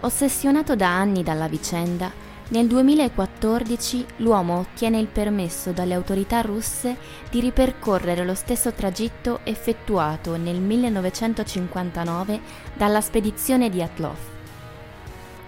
Ossessionato 0.00 0.76
da 0.76 0.94
anni 0.94 1.22
dalla 1.22 1.48
vicenda, 1.48 2.12
nel 2.48 2.66
2014 2.66 4.04
l'uomo 4.16 4.58
ottiene 4.58 4.98
il 4.98 5.06
permesso 5.06 5.70
dalle 5.70 5.94
autorità 5.94 6.42
russe 6.42 6.98
di 7.30 7.40
ripercorrere 7.40 8.22
lo 8.26 8.34
stesso 8.34 8.70
tragitto 8.72 9.40
effettuato 9.44 10.36
nel 10.36 10.60
1959 10.60 12.38
dalla 12.74 13.00
spedizione 13.00 13.70
di 13.70 13.80
Atlov. 13.80 14.18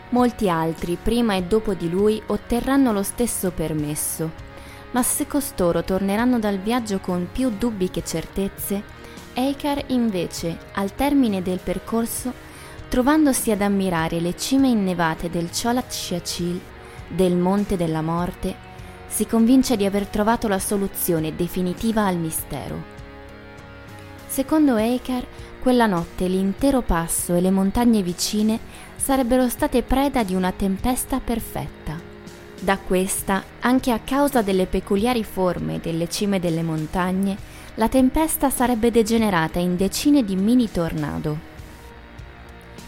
Molti 0.09 0.49
altri, 0.49 0.97
prima 0.97 1.35
e 1.35 1.43
dopo 1.43 1.75
di 1.75 1.91
lui, 1.91 2.23
otterranno 2.29 2.93
lo 2.93 3.03
stesso 3.03 3.51
permesso, 3.51 4.49
ma 4.93 5.03
se 5.03 5.27
costoro 5.27 5.85
torneranno 5.85 6.39
dal 6.39 6.59
viaggio 6.59 6.99
con 6.99 7.29
più 7.31 7.51
dubbi 7.51 7.91
che 7.91 8.03
certezze, 8.05 8.99
Eikar 9.33 9.85
invece, 9.89 10.59
al 10.73 10.95
termine 10.95 11.43
del 11.43 11.61
percorso, 11.63 12.33
trovandosi 12.89 13.53
ad 13.53 13.63
ammirare 13.63 14.19
le 14.21 14.37
cime 14.37 14.69
innevate 14.69 15.31
del 15.31 15.51
Cholat 15.51 15.91
Shiachil, 15.91 16.61
del 17.07 17.37
Monte 17.37 17.77
della 17.77 18.03
Morte, 18.03 18.69
si 19.07 19.27
convince 19.27 19.77
di 19.77 19.85
aver 19.85 20.07
trovato 20.07 20.49
la 20.49 20.59
soluzione 20.59 21.35
definitiva 21.35 22.07
al 22.07 22.17
mistero. 22.17 22.99
Secondo 24.27 24.77
Eikar, 24.77 25.25
quella 25.61 25.87
notte 25.87 26.27
l'intero 26.27 26.83
passo 26.83 27.35
e 27.35 27.41
le 27.41 27.51
montagne 27.51 28.03
vicine 28.03 28.59
sarebbero 28.97 29.49
state 29.49 29.83
preda 29.83 30.23
di 30.23 30.35
una 30.35 30.53
tempesta 30.53 31.21
perfetta. 31.21 32.10
Da 32.63 32.77
questa, 32.77 33.43
anche 33.61 33.91
a 33.91 34.01
causa 34.01 34.43
delle 34.43 34.67
peculiari 34.67 35.25
forme 35.25 35.81
delle 35.81 36.11
cime 36.11 36.39
delle 36.39 36.63
montagne, 36.63 37.35
la 37.77 37.89
tempesta 37.89 38.51
sarebbe 38.51 38.91
degenerata 38.91 39.59
in 39.59 39.77
decine 39.77 40.23
di 40.23 40.37
mini 40.37 40.71
tornado. 40.71 41.39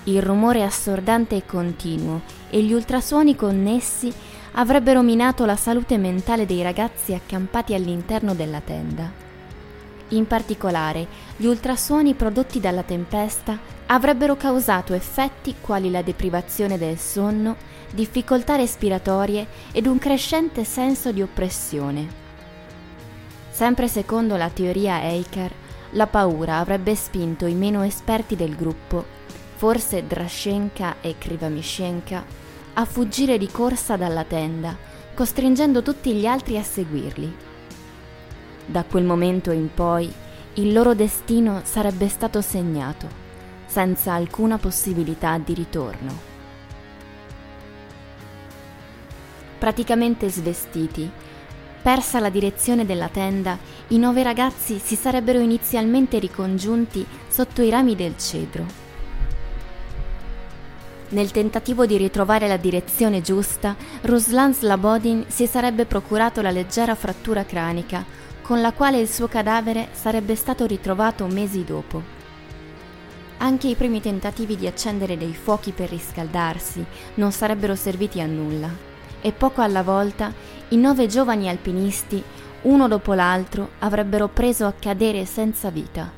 Il 0.05 0.21
rumore 0.21 0.63
assordante 0.63 1.37
e 1.37 1.47
continuo 1.47 2.21
e 2.51 2.63
gli 2.63 2.75
ultrasuoni 2.75 3.35
connessi 3.35 4.13
avrebbero 4.53 5.01
minato 5.01 5.47
la 5.47 5.57
salute 5.57 5.97
mentale 5.97 6.45
dei 6.45 6.61
ragazzi 6.61 7.15
accampati 7.15 7.73
all'interno 7.73 8.35
della 8.35 8.61
tenda. 8.61 9.22
In 10.13 10.27
particolare, 10.27 11.07
gli 11.37 11.47
ultrasuoni 11.47 12.13
prodotti 12.15 12.61
dalla 12.61 12.83
tempesta 12.83 13.59
avrebbero 13.87 14.37
causato 14.37 14.93
effetti 14.93 15.55
quali 15.61 15.91
la 15.91 16.03
deprivazione 16.03 16.77
del 16.77 16.99
sonno, 16.99 17.57
difficoltà 17.91 18.57
respiratorie 18.57 19.47
ed 19.73 19.87
un 19.87 19.99
crescente 19.99 20.65
senso 20.65 21.13
di 21.13 21.23
oppressione. 21.23 22.21
Sempre 23.51 23.89
secondo 23.89 24.37
la 24.37 24.51
teoria 24.51 25.03
Eicher, 25.03 25.53
la 25.93 26.07
paura 26.07 26.59
avrebbe 26.59 26.95
spinto 26.95 27.47
i 27.47 27.55
meno 27.55 27.83
esperti 27.83 28.37
del 28.37 28.55
gruppo, 28.55 29.05
forse 29.57 30.07
Drashenka 30.07 30.97
e 31.01 31.17
Krivamishenka, 31.17 32.25
a 32.75 32.85
fuggire 32.85 33.39
di 33.39 33.49
corsa 33.51 33.97
dalla 33.97 34.25
tenda, 34.25 34.77
costringendo 35.15 35.83
tutti 35.83 36.13
gli 36.13 36.27
altri 36.27 36.59
a 36.59 36.63
seguirli. 36.63 37.52
Da 38.73 38.85
quel 38.85 39.05
momento 39.05 39.51
in 39.51 39.69
poi 39.75 40.11
il 40.55 40.73
loro 40.73 40.95
destino 40.95 41.61
sarebbe 41.63 42.09
stato 42.09 42.41
segnato, 42.41 43.07
senza 43.67 44.15
alcuna 44.15 44.57
possibilità 44.57 45.37
di 45.37 45.53
ritorno. 45.53 46.31
Praticamente 49.59 50.31
svestiti, 50.31 51.11
Persa 51.83 52.21
la 52.21 52.31
direzione 52.31 52.87
della 52.87 53.09
tenda, 53.09 53.59
i 53.89 53.99
nove 53.99 54.23
ragazzi 54.23 54.79
si 54.79 54.95
sarebbero 54.95 55.41
inizialmente 55.41 56.21
ricongiunti 56.21 57.05
sotto 57.27 57.61
i 57.61 57.71
rami 57.71 57.97
del 57.97 58.17
cedro. 58.17 58.65
Nel 61.09 61.33
tentativo 61.33 61.85
di 61.85 61.97
ritrovare 61.97 62.47
la 62.47 62.57
direzione 62.57 63.21
giusta, 63.21 63.75
Ruslan 64.03 64.55
Slabodin 64.55 65.25
si 65.27 65.49
sarebbe 65.49 65.85
procurato 65.85 66.41
la 66.41 66.53
leggera 66.53 66.95
frattura 66.95 67.45
cranica, 67.45 68.05
con 68.43 68.61
la 68.61 68.73
quale 68.73 68.99
il 68.99 69.09
suo 69.09 69.29
cadavere 69.29 69.89
sarebbe 69.93 70.35
stato 70.35 70.67
ritrovato 70.67 71.27
mesi 71.27 71.65
dopo. 71.65 72.21
Anche 73.39 73.69
i 73.69 73.75
primi 73.75 74.01
tentativi 74.01 74.57
di 74.57 74.67
accendere 74.67 75.17
dei 75.17 75.35
fuochi 75.35 75.73
per 75.73 75.89
riscaldarsi 75.89 76.85
non 77.15 77.33
sarebbero 77.33 77.75
serviti 77.75 78.21
a 78.21 78.27
nulla 78.27 78.69
e 79.21 79.33
poco 79.33 79.63
alla 79.63 79.83
volta 79.83 80.33
i 80.69 80.77
nove 80.77 81.07
giovani 81.07 81.49
alpinisti, 81.49 82.23
uno 82.63 82.89
dopo 82.89 83.15
l'altro, 83.15 83.71
avrebbero 83.81 84.29
preso 84.29 84.67
a 84.67 84.73
cadere 84.73 85.25
senza 85.25 85.71
vita. 85.71 86.11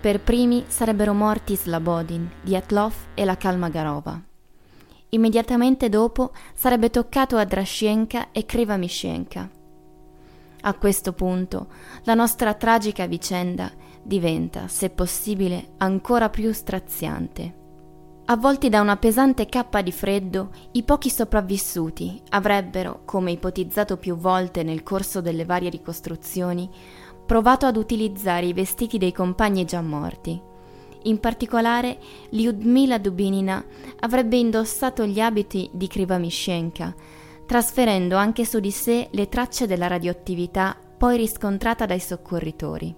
Per 0.00 0.20
primi 0.20 0.64
sarebbero 0.66 1.12
morti 1.12 1.56
Slabodin, 1.56 2.28
Dyatlov 2.42 2.92
e 3.14 3.24
la 3.24 3.36
Kalmagarova. 3.36 4.20
Immediatamente 5.10 5.88
dopo 5.88 6.32
sarebbe 6.54 6.90
toccato 6.90 7.36
a 7.36 7.44
Drashenka 7.44 8.32
e 8.32 8.44
Krivamishenka. 8.44 9.60
A 10.64 10.74
questo 10.74 11.12
punto 11.12 11.66
la 12.04 12.14
nostra 12.14 12.54
tragica 12.54 13.06
vicenda 13.06 13.70
diventa, 14.00 14.68
se 14.68 14.90
possibile, 14.90 15.72
ancora 15.78 16.30
più 16.30 16.52
straziante. 16.52 17.60
Avvolti 18.26 18.68
da 18.68 18.80
una 18.80 18.96
pesante 18.96 19.46
cappa 19.46 19.82
di 19.82 19.90
freddo, 19.90 20.50
i 20.72 20.84
pochi 20.84 21.10
sopravvissuti 21.10 22.22
avrebbero, 22.28 23.02
come 23.04 23.32
ipotizzato 23.32 23.96
più 23.96 24.16
volte 24.16 24.62
nel 24.62 24.84
corso 24.84 25.20
delle 25.20 25.44
varie 25.44 25.68
ricostruzioni, 25.68 26.70
provato 27.26 27.66
ad 27.66 27.76
utilizzare 27.76 28.46
i 28.46 28.52
vestiti 28.52 28.98
dei 28.98 29.12
compagni 29.12 29.64
già 29.64 29.80
morti. 29.80 30.40
In 31.04 31.18
particolare, 31.18 31.98
Lyudmila 32.30 32.98
Dubinina 32.98 33.64
avrebbe 33.98 34.36
indossato 34.36 35.04
gli 35.04 35.18
abiti 35.18 35.68
di 35.72 35.88
Krivamishenka, 35.88 36.94
trasferendo 37.46 38.16
anche 38.16 38.44
su 38.44 38.60
di 38.60 38.70
sé 38.70 39.08
le 39.10 39.28
tracce 39.28 39.66
della 39.66 39.86
radioattività 39.86 40.76
poi 40.96 41.16
riscontrata 41.16 41.86
dai 41.86 42.00
soccorritori. 42.00 42.94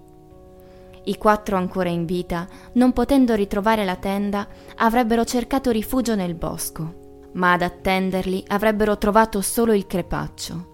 I 1.07 1.17
quattro 1.17 1.57
ancora 1.57 1.89
in 1.89 2.05
vita, 2.05 2.47
non 2.73 2.93
potendo 2.93 3.35
ritrovare 3.35 3.85
la 3.85 3.95
tenda, 3.95 4.47
avrebbero 4.75 5.23
cercato 5.23 5.71
rifugio 5.71 6.15
nel 6.15 6.33
bosco, 6.33 7.29
ma 7.33 7.53
ad 7.53 7.61
attenderli 7.61 8.43
avrebbero 8.47 8.97
trovato 8.97 9.41
solo 9.41 9.73
il 9.73 9.85
crepaccio. 9.85 10.73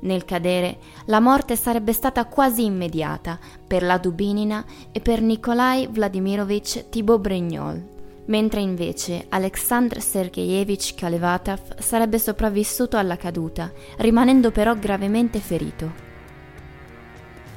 Nel 0.00 0.24
cadere, 0.24 0.78
la 1.06 1.20
morte 1.20 1.56
sarebbe 1.56 1.92
stata 1.92 2.26
quasi 2.26 2.64
immediata 2.64 3.38
per 3.66 3.82
la 3.82 3.98
Dubinina 3.98 4.64
e 4.90 5.00
per 5.00 5.22
Nikolai 5.22 5.86
Vladimirovich 5.86 6.88
Thibaut-Brignol, 6.88 7.91
mentre 8.26 8.60
invece 8.60 9.26
Alexandr 9.28 10.00
Sergeyevich 10.00 10.94
Kalevatov 10.94 11.78
sarebbe 11.78 12.18
sopravvissuto 12.18 12.96
alla 12.96 13.16
caduta, 13.16 13.72
rimanendo 13.98 14.50
però 14.50 14.76
gravemente 14.76 15.40
ferito. 15.40 16.10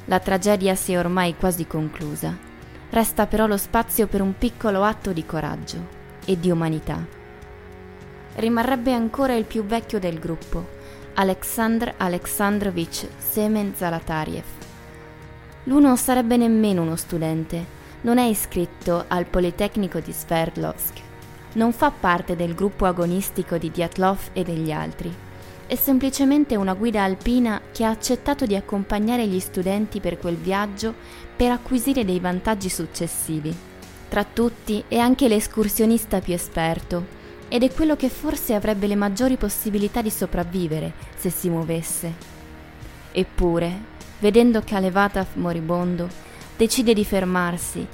La 0.06 0.18
tragedia 0.18 0.74
si 0.74 0.92
è 0.92 0.98
ormai 0.98 1.36
quasi 1.36 1.66
conclusa. 1.66 2.36
Resta 2.90 3.26
però 3.26 3.46
lo 3.46 3.56
spazio 3.56 4.06
per 4.06 4.20
un 4.20 4.34
piccolo 4.38 4.82
atto 4.82 5.12
di 5.12 5.26
coraggio 5.26 5.94
e 6.24 6.38
di 6.38 6.50
umanità. 6.50 7.04
Rimarrebbe 8.36 8.92
ancora 8.92 9.34
il 9.34 9.44
più 9.44 9.64
vecchio 9.64 9.98
del 9.98 10.18
gruppo, 10.18 10.74
Alexandr 11.14 11.94
Alexandrovich 11.96 13.08
Semen 13.18 13.74
Zalatariev. 13.74 14.44
L'uno 15.64 15.96
sarebbe 15.96 16.36
nemmeno 16.36 16.82
uno 16.82 16.94
studente, 16.94 17.75
non 18.06 18.18
è 18.18 18.24
iscritto 18.24 19.04
al 19.06 19.26
Politecnico 19.26 20.00
di 20.00 20.12
Sverdlovsk, 20.12 21.00
non 21.54 21.72
fa 21.72 21.90
parte 21.90 22.34
del 22.34 22.54
gruppo 22.54 22.86
agonistico 22.86 23.58
di 23.58 23.70
Dyatlov 23.70 24.30
e 24.32 24.42
degli 24.42 24.72
altri 24.72 25.24
è 25.66 25.74
semplicemente 25.74 26.54
una 26.54 26.74
guida 26.74 27.02
alpina 27.02 27.60
che 27.72 27.84
ha 27.84 27.90
accettato 27.90 28.46
di 28.46 28.54
accompagnare 28.54 29.26
gli 29.26 29.40
studenti 29.40 29.98
per 29.98 30.16
quel 30.16 30.36
viaggio 30.36 30.94
per 31.34 31.50
acquisire 31.50 32.04
dei 32.04 32.20
vantaggi 32.20 32.68
successivi. 32.68 33.54
Tra 34.08 34.24
tutti 34.24 34.84
è 34.86 34.98
anche 34.98 35.26
l'escursionista 35.26 36.20
più 36.20 36.34
esperto 36.34 37.14
ed 37.48 37.64
è 37.64 37.72
quello 37.72 37.96
che 37.96 38.08
forse 38.08 38.54
avrebbe 38.54 38.86
le 38.86 38.94
maggiori 38.94 39.36
possibilità 39.36 40.02
di 40.02 40.10
sopravvivere 40.10 40.92
se 41.16 41.30
si 41.30 41.48
muovesse. 41.48 42.34
Eppure, 43.10 43.80
vedendo 44.20 44.62
Kalevatov 44.64 45.26
moribondo, 45.34 46.08
decide 46.56 46.94
di 46.94 47.04
fermarsi, 47.04 47.84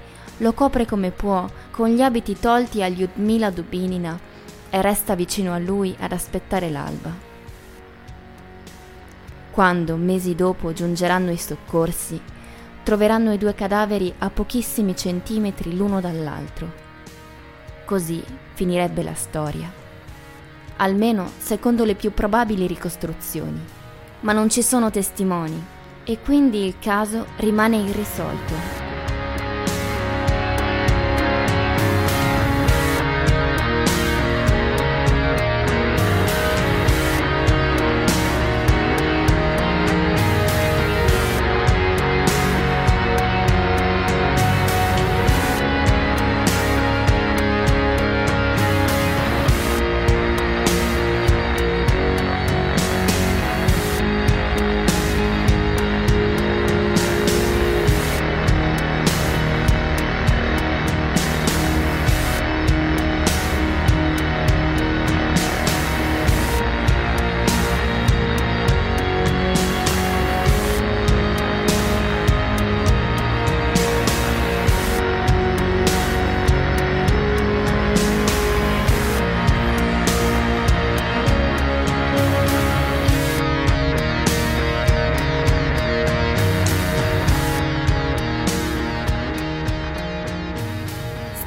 lo 0.43 0.53
copre 0.53 0.87
come 0.87 1.13
può, 1.13 1.49
con 1.71 1.89
gli 1.89 2.03
abiti 2.03 2.39
tolti 2.39 2.83
a 2.83 2.89
Lyudmila 2.89 3.51
Dubinina 3.51 4.19
e 4.71 4.83
resta 4.83 5.15
vicino 5.15 5.53
a 5.53 5.59
lui 5.59 5.97
ad 5.99 6.11
aspettare 6.11 6.69
l'alba. 6.69 7.11
Quando, 9.53 9.97
mesi 9.97 10.35
dopo, 10.35 10.73
giungeranno 10.73 11.31
i 11.31 11.37
soccorsi, 11.37 12.21
troveranno 12.83 13.33
i 13.33 13.39
due 13.39 13.55
cadaveri 13.55 14.13
a 14.19 14.31
pochissimi 14.31 14.97
centimetri 14.97 15.77
l'uno 15.77 16.01
dall'altro. 16.01 16.81
Così 17.85 18.23
finirebbe 18.55 19.05
la 19.05 19.15
storia. 19.15 19.71
Almeno 20.77 21.31
secondo 21.39 21.85
le 21.85 21.95
più 21.95 22.13
probabili 22.13 22.67
ricostruzioni. 22.67 23.61
Ma 24.21 24.33
non 24.33 24.49
ci 24.49 24.63
sono 24.63 24.91
testimoni 24.91 25.65
e 26.03 26.19
quindi 26.19 26.67
il 26.67 26.77
caso 26.81 27.27
rimane 27.37 27.77
irrisolto. 27.77 28.82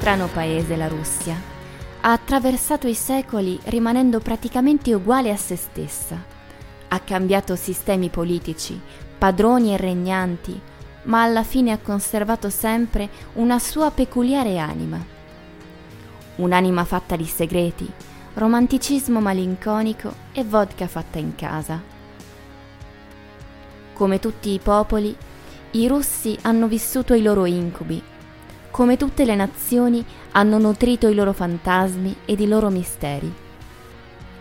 Strano 0.06 0.28
paese 0.28 0.76
la 0.76 0.88
Russia. 0.88 1.36
Ha 2.02 2.12
attraversato 2.12 2.86
i 2.88 2.94
secoli 2.94 3.60
rimanendo 3.64 4.20
praticamente 4.20 4.94
uguale 4.94 5.32
a 5.32 5.36
se 5.36 5.56
stessa. 5.56 6.24
Ha 6.90 7.00
cambiato 7.00 7.56
sistemi 7.56 8.10
politici, 8.10 8.80
padroni 9.18 9.74
e 9.74 9.78
regnanti, 9.78 10.62
ma 11.06 11.24
alla 11.24 11.42
fine 11.42 11.72
ha 11.72 11.80
conservato 11.80 12.52
sempre 12.52 13.10
una 13.34 13.58
sua 13.58 13.90
peculiare 13.90 14.60
anima. 14.60 15.04
Un'anima 16.36 16.84
fatta 16.84 17.16
di 17.16 17.26
segreti, 17.26 17.92
romanticismo 18.36 19.20
malinconico 19.20 20.14
e 20.34 20.44
vodka 20.44 20.86
fatta 20.86 21.18
in 21.18 21.34
casa. 21.34 21.82
Come 23.94 24.20
tutti 24.20 24.52
i 24.52 24.60
popoli, 24.60 25.18
i 25.72 25.88
russi 25.88 26.38
hanno 26.44 26.68
vissuto 26.68 27.16
i 27.16 27.24
loro 27.24 27.46
incubi. 27.46 28.14
Come 28.76 28.98
tutte 28.98 29.24
le 29.24 29.36
nazioni 29.36 30.04
hanno 30.34 30.58
nutrito 30.58 31.08
i 31.08 31.14
loro 31.14 31.32
fantasmi 31.32 32.14
ed 32.26 32.42
i 32.42 32.46
loro 32.46 32.68
misteri. 32.70 33.34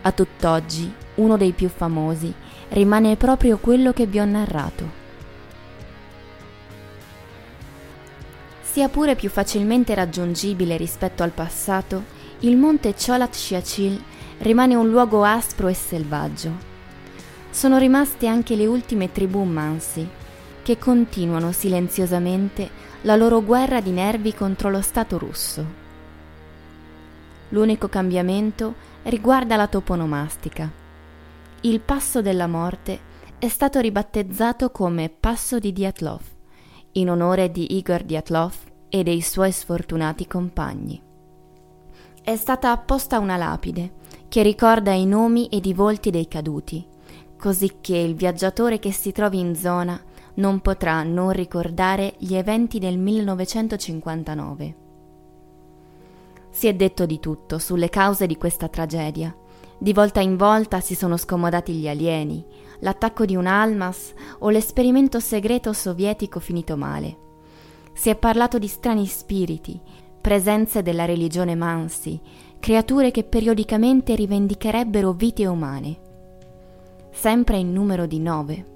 A 0.01 0.11
tutt'oggi, 0.11 0.93
uno 1.15 1.37
dei 1.37 1.53
più 1.53 1.69
famosi 1.69 2.33
rimane 2.71 3.15
proprio 3.15 3.57
quello 3.57 3.93
che 3.93 4.05
vi 4.05 4.19
ho 4.19 4.25
narrato. 4.25 4.89
Sia 8.61 8.89
pure 8.89 9.15
più 9.15 9.29
facilmente 9.29 9.95
raggiungibile 9.95 10.75
rispetto 10.75 11.23
al 11.23 11.31
passato, 11.31 12.03
il 12.39 12.57
monte 12.57 12.93
Cholat 12.93 13.33
Shiachil 13.33 14.03
rimane 14.39 14.75
un 14.75 14.89
luogo 14.89 15.23
aspro 15.23 15.69
e 15.69 15.73
selvaggio. 15.73 16.51
Sono 17.51 17.77
rimaste 17.77 18.27
anche 18.27 18.57
le 18.57 18.65
ultime 18.65 19.13
tribù 19.13 19.43
mansi, 19.43 20.05
che 20.61 20.77
continuano 20.77 21.53
silenziosamente 21.53 22.84
la 23.05 23.15
loro 23.15 23.43
guerra 23.43 23.81
di 23.81 23.91
nervi 23.91 24.33
contro 24.33 24.71
lo 24.71 24.81
Stato 24.81 25.19
russo. 25.19 25.63
L'unico 27.49 27.87
cambiamento 27.87 28.73
riguarda 29.03 29.55
la 29.55 29.67
toponomastica. 29.67 30.71
Il 31.61 31.81
passo 31.81 32.23
della 32.23 32.47
morte 32.47 33.13
è 33.37 33.47
stato 33.47 33.79
ribattezzato 33.79 34.71
come 34.71 35.09
Passo 35.09 35.59
di 35.59 35.71
Diatlov, 35.71 36.21
in 36.93 37.11
onore 37.11 37.51
di 37.51 37.77
Igor 37.77 38.01
Diatlov 38.01 38.55
e 38.89 39.03
dei 39.03 39.21
suoi 39.21 39.51
sfortunati 39.51 40.25
compagni. 40.25 40.99
È 42.23 42.35
stata 42.35 42.71
apposta 42.71 43.19
una 43.19 43.37
lapide 43.37 43.93
che 44.27 44.41
ricorda 44.41 44.93
i 44.93 45.05
nomi 45.05 45.45
ed 45.49 45.67
i 45.67 45.73
volti 45.75 46.09
dei 46.09 46.27
caduti, 46.27 46.83
così 47.37 47.77
che 47.81 47.97
il 47.97 48.15
viaggiatore 48.15 48.79
che 48.79 48.91
si 48.91 49.11
trovi 49.11 49.37
in 49.37 49.55
zona 49.55 50.01
non 50.35 50.59
potrà 50.59 51.03
non 51.03 51.31
ricordare 51.31 52.15
gli 52.17 52.35
eventi 52.35 52.79
del 52.79 52.97
1959. 52.97 54.75
Si 56.49 56.67
è 56.67 56.73
detto 56.73 57.05
di 57.05 57.19
tutto 57.19 57.59
sulle 57.59 57.89
cause 57.89 58.27
di 58.27 58.37
questa 58.37 58.67
tragedia. 58.67 59.35
Di 59.77 59.91
volta 59.91 60.21
in 60.21 60.37
volta 60.37 60.79
si 60.79 60.95
sono 60.95 61.17
scomodati 61.17 61.73
gli 61.73 61.87
alieni, 61.87 62.45
l'attacco 62.79 63.25
di 63.25 63.35
un 63.35 63.45
Almas 63.45 64.13
o 64.39 64.49
l'esperimento 64.49 65.19
segreto 65.19 65.73
sovietico 65.73 66.39
finito 66.39 66.77
male. 66.77 67.17
Si 67.93 68.09
è 68.09 68.15
parlato 68.15 68.57
di 68.57 68.67
strani 68.67 69.05
spiriti, 69.05 69.79
presenze 70.21 70.81
della 70.81 71.05
religione 71.05 71.55
Mansi, 71.55 72.19
creature 72.59 73.11
che 73.11 73.23
periodicamente 73.23 74.15
rivendicherebbero 74.15 75.11
vite 75.11 75.45
umane. 75.45 75.99
Sempre 77.11 77.57
in 77.57 77.71
numero 77.71 78.05
di 78.05 78.19
nove, 78.19 78.74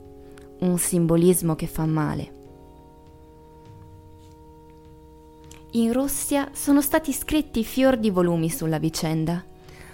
un 0.59 0.77
simbolismo 0.77 1.55
che 1.55 1.67
fa 1.67 1.85
male. 1.85 2.37
In 5.71 5.93
Russia 5.93 6.49
sono 6.51 6.81
stati 6.81 7.13
scritti 7.13 7.63
fior 7.63 7.97
di 7.97 8.09
volumi 8.09 8.49
sulla 8.49 8.79
vicenda. 8.79 9.45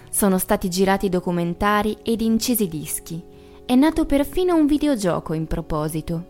Sono 0.08 0.38
stati 0.38 0.70
girati 0.70 1.10
documentari 1.10 1.98
ed 2.02 2.22
incisi 2.22 2.66
dischi. 2.66 3.22
È 3.66 3.74
nato 3.74 4.06
perfino 4.06 4.56
un 4.56 4.64
videogioco 4.64 5.34
in 5.34 5.46
proposito. 5.46 6.24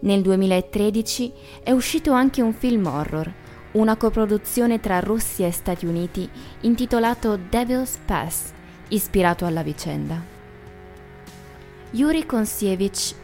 Nel 0.00 0.22
2013 0.22 1.32
è 1.62 1.70
uscito 1.70 2.10
anche 2.10 2.42
un 2.42 2.52
film 2.52 2.86
horror, 2.86 3.32
una 3.72 3.96
coproduzione 3.96 4.80
tra 4.80 4.98
Russia 4.98 5.46
e 5.46 5.52
Stati 5.52 5.86
Uniti 5.86 6.28
intitolato 6.62 7.36
Devil's 7.36 7.98
Pass, 8.04 8.50
ispirato 8.88 9.44
alla 9.44 9.62
vicenda. 9.62 10.39
Yuri 11.92 12.24
Konsievich 12.26 13.14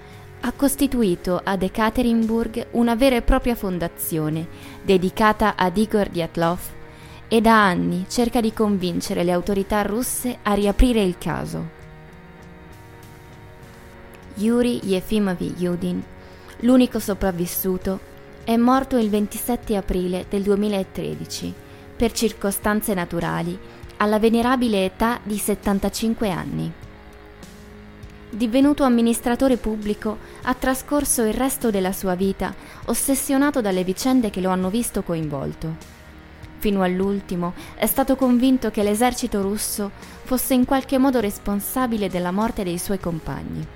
ha 0.40 0.52
costituito 0.52 1.40
ad 1.42 1.62
Ekaterinburg 1.62 2.68
una 2.72 2.94
vera 2.94 3.16
e 3.16 3.22
propria 3.22 3.54
fondazione 3.54 4.46
dedicata 4.82 5.54
ad 5.56 5.76
Igor 5.76 6.08
Dyatlov 6.08 6.60
e 7.28 7.40
da 7.40 7.64
anni 7.64 8.06
cerca 8.08 8.40
di 8.40 8.52
convincere 8.52 9.24
le 9.24 9.32
autorità 9.32 9.82
russe 9.82 10.38
a 10.42 10.54
riaprire 10.54 11.02
il 11.02 11.16
caso. 11.18 11.74
Yuri 14.34 14.80
Yefimovich 14.84 15.58
Yudin 15.58 16.02
l'unico 16.60 16.98
sopravvissuto, 16.98 18.14
è 18.44 18.56
morto 18.56 18.96
il 18.96 19.10
27 19.10 19.76
aprile 19.76 20.26
del 20.28 20.42
2013 20.42 21.52
per 21.96 22.12
circostanze 22.12 22.94
naturali 22.94 23.58
alla 23.98 24.18
venerabile 24.18 24.84
età 24.84 25.18
di 25.22 25.36
75 25.36 26.30
anni. 26.30 26.72
Divenuto 28.36 28.84
amministratore 28.84 29.56
pubblico, 29.56 30.18
ha 30.42 30.52
trascorso 30.52 31.22
il 31.22 31.32
resto 31.32 31.70
della 31.70 31.92
sua 31.92 32.14
vita 32.14 32.54
ossessionato 32.84 33.62
dalle 33.62 33.82
vicende 33.82 34.28
che 34.28 34.42
lo 34.42 34.50
hanno 34.50 34.68
visto 34.68 35.02
coinvolto. 35.02 35.76
Fino 36.58 36.82
all'ultimo 36.82 37.54
è 37.76 37.86
stato 37.86 38.14
convinto 38.14 38.70
che 38.70 38.82
l'esercito 38.82 39.40
russo 39.40 39.90
fosse 40.24 40.52
in 40.52 40.66
qualche 40.66 40.98
modo 40.98 41.18
responsabile 41.20 42.10
della 42.10 42.30
morte 42.30 42.62
dei 42.62 42.78
suoi 42.78 43.00
compagni 43.00 43.66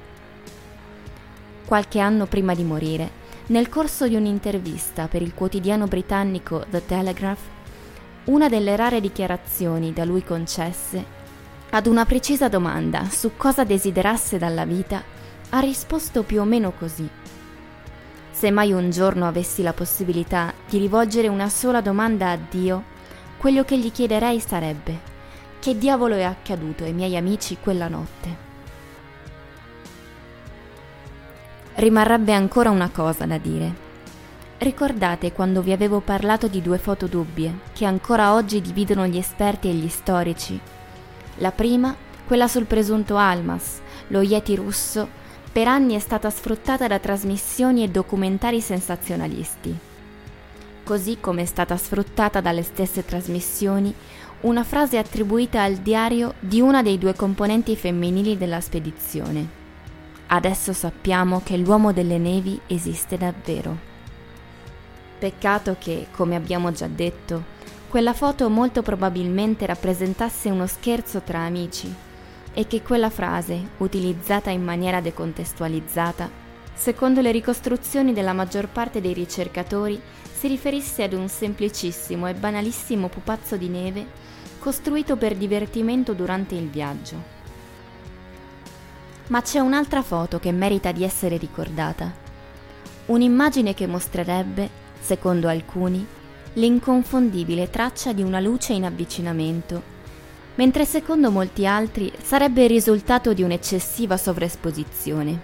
qualche 1.70 2.00
anno 2.00 2.26
prima 2.26 2.52
di 2.52 2.64
morire, 2.64 3.08
nel 3.46 3.68
corso 3.68 4.08
di 4.08 4.16
un'intervista 4.16 5.06
per 5.06 5.22
il 5.22 5.34
quotidiano 5.34 5.86
britannico 5.86 6.66
The 6.68 6.84
Telegraph, 6.84 7.42
una 8.24 8.48
delle 8.48 8.74
rare 8.74 9.00
dichiarazioni 9.00 9.92
da 9.92 10.04
lui 10.04 10.24
concesse, 10.24 11.19
ad 11.70 11.86
una 11.86 12.04
precisa 12.04 12.48
domanda 12.48 13.08
su 13.08 13.32
cosa 13.36 13.64
desiderasse 13.64 14.38
dalla 14.38 14.64
vita, 14.64 15.02
ha 15.50 15.60
risposto 15.60 16.22
più 16.22 16.40
o 16.40 16.44
meno 16.44 16.72
così. 16.72 17.08
Se 18.30 18.50
mai 18.50 18.72
un 18.72 18.90
giorno 18.90 19.26
avessi 19.26 19.62
la 19.62 19.72
possibilità 19.72 20.52
di 20.68 20.78
rivolgere 20.78 21.28
una 21.28 21.48
sola 21.48 21.80
domanda 21.80 22.30
a 22.30 22.36
Dio, 22.36 22.84
quello 23.38 23.64
che 23.64 23.78
gli 23.78 23.90
chiederei 23.90 24.40
sarebbe 24.40 25.08
che 25.60 25.76
diavolo 25.76 26.14
è 26.14 26.22
accaduto 26.22 26.84
ai 26.84 26.92
miei 26.94 27.16
amici 27.16 27.58
quella 27.60 27.88
notte? 27.88 28.48
rimarrebbe 31.80 32.34
ancora 32.34 32.70
una 32.70 32.90
cosa 32.90 33.24
da 33.24 33.38
dire. 33.38 33.88
Ricordate 34.58 35.32
quando 35.32 35.62
vi 35.62 35.72
avevo 35.72 36.00
parlato 36.00 36.46
di 36.46 36.60
due 36.60 36.76
foto 36.76 37.06
dubbie 37.06 37.60
che 37.72 37.86
ancora 37.86 38.34
oggi 38.34 38.60
dividono 38.60 39.06
gli 39.06 39.16
esperti 39.16 39.68
e 39.68 39.72
gli 39.72 39.88
storici? 39.88 40.60
La 41.40 41.52
prima, 41.52 41.96
quella 42.26 42.46
sul 42.48 42.66
presunto 42.66 43.16
Almas, 43.16 43.80
lo 44.08 44.20
Yeti 44.20 44.54
russo, 44.56 45.08
per 45.50 45.68
anni 45.68 45.94
è 45.94 45.98
stata 45.98 46.28
sfruttata 46.28 46.86
da 46.86 46.98
trasmissioni 46.98 47.82
e 47.82 47.88
documentari 47.88 48.60
sensazionalisti. 48.60 49.74
Così 50.84 51.16
come 51.18 51.42
è 51.42 51.44
stata 51.46 51.78
sfruttata 51.78 52.42
dalle 52.42 52.62
stesse 52.62 53.06
trasmissioni 53.06 53.94
una 54.42 54.64
frase 54.64 54.98
attribuita 54.98 55.62
al 55.62 55.76
diario 55.76 56.34
di 56.40 56.60
una 56.60 56.82
dei 56.82 56.98
due 56.98 57.14
componenti 57.14 57.74
femminili 57.74 58.36
della 58.36 58.60
spedizione. 58.60 59.48
Adesso 60.26 60.74
sappiamo 60.74 61.40
che 61.42 61.56
l'uomo 61.56 61.94
delle 61.94 62.18
nevi 62.18 62.60
esiste 62.66 63.16
davvero. 63.16 63.88
Peccato 65.18 65.76
che, 65.78 66.08
come 66.10 66.36
abbiamo 66.36 66.70
già 66.70 66.86
detto, 66.86 67.58
quella 67.90 68.12
foto 68.12 68.48
molto 68.48 68.82
probabilmente 68.82 69.66
rappresentasse 69.66 70.48
uno 70.48 70.68
scherzo 70.68 71.22
tra 71.22 71.40
amici 71.40 71.92
e 72.54 72.68
che 72.68 72.82
quella 72.82 73.10
frase, 73.10 73.70
utilizzata 73.78 74.50
in 74.50 74.62
maniera 74.62 75.00
decontestualizzata, 75.00 76.30
secondo 76.72 77.20
le 77.20 77.32
ricostruzioni 77.32 78.12
della 78.12 78.32
maggior 78.32 78.68
parte 78.68 79.00
dei 79.00 79.12
ricercatori, 79.12 80.00
si 80.32 80.46
riferisse 80.46 81.02
ad 81.02 81.14
un 81.14 81.28
semplicissimo 81.28 82.28
e 82.28 82.34
banalissimo 82.34 83.08
pupazzo 83.08 83.56
di 83.56 83.68
neve 83.68 84.06
costruito 84.60 85.16
per 85.16 85.34
divertimento 85.34 86.12
durante 86.12 86.54
il 86.54 86.68
viaggio. 86.68 87.38
Ma 89.28 89.42
c'è 89.42 89.58
un'altra 89.58 90.02
foto 90.02 90.38
che 90.38 90.52
merita 90.52 90.92
di 90.92 91.02
essere 91.02 91.38
ricordata. 91.38 92.12
Un'immagine 93.06 93.74
che 93.74 93.88
mostrerebbe, 93.88 94.68
secondo 95.00 95.48
alcuni, 95.48 96.06
l'inconfondibile 96.54 97.70
traccia 97.70 98.12
di 98.12 98.22
una 98.22 98.40
luce 98.40 98.72
in 98.72 98.84
avvicinamento, 98.84 99.82
mentre 100.56 100.84
secondo 100.84 101.30
molti 101.30 101.66
altri 101.66 102.12
sarebbe 102.20 102.64
il 102.64 102.68
risultato 102.68 103.32
di 103.32 103.42
un'eccessiva 103.42 104.16
sovraesposizione. 104.16 105.40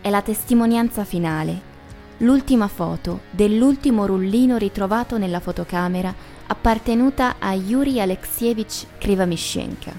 È 0.00 0.10
la 0.10 0.22
testimonianza 0.22 1.04
finale, 1.04 1.72
l'ultima 2.18 2.68
foto 2.68 3.22
dell'ultimo 3.30 4.06
rullino 4.06 4.56
ritrovato 4.56 5.18
nella 5.18 5.40
fotocamera 5.40 6.14
appartenuta 6.46 7.36
a 7.38 7.54
Yuri 7.54 8.00
Alexievich 8.00 8.86
Krivamishenka. 8.98 9.92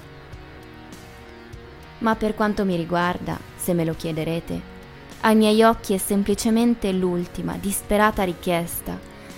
Ma 1.98 2.14
per 2.14 2.34
quanto 2.34 2.64
mi 2.64 2.76
riguarda, 2.76 3.38
se 3.56 3.74
me 3.74 3.84
lo 3.84 3.94
chiederete, 3.94 4.74
Ai 5.26 5.34
miei 5.34 5.62
occhi 5.64 5.92
è 5.94 5.98
semplicemente 5.98 6.92
l'ultima, 6.92 7.56
disperata 7.60 8.22
richiesta, 8.22 8.96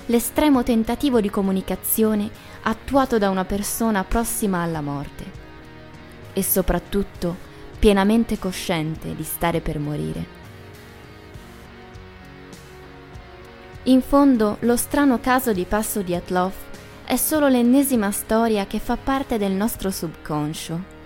l'estremo 0.08 0.62
tentativo 0.62 1.20
di 1.20 1.30
comunicazione 1.30 2.30
attuato 2.62 3.18
da 3.18 3.30
una 3.30 3.44
persona 3.44 4.04
prossima 4.04 4.62
alla 4.62 4.80
morte 4.80 5.46
e 6.32 6.42
soprattutto 6.42 7.36
pienamente 7.78 8.38
cosciente 8.38 9.14
di 9.14 9.22
stare 9.22 9.60
per 9.60 9.78
morire. 9.78 10.36
In 13.84 14.02
fondo, 14.02 14.56
lo 14.60 14.76
strano 14.76 15.18
caso 15.20 15.52
di 15.52 15.64
Passo 15.64 16.02
di 16.02 16.14
Atlov 16.14 16.52
è 17.04 17.16
solo 17.16 17.48
l'ennesima 17.48 18.10
storia 18.10 18.66
che 18.66 18.78
fa 18.78 18.96
parte 18.96 19.38
del 19.38 19.52
nostro 19.52 19.90
subconscio, 19.90 20.96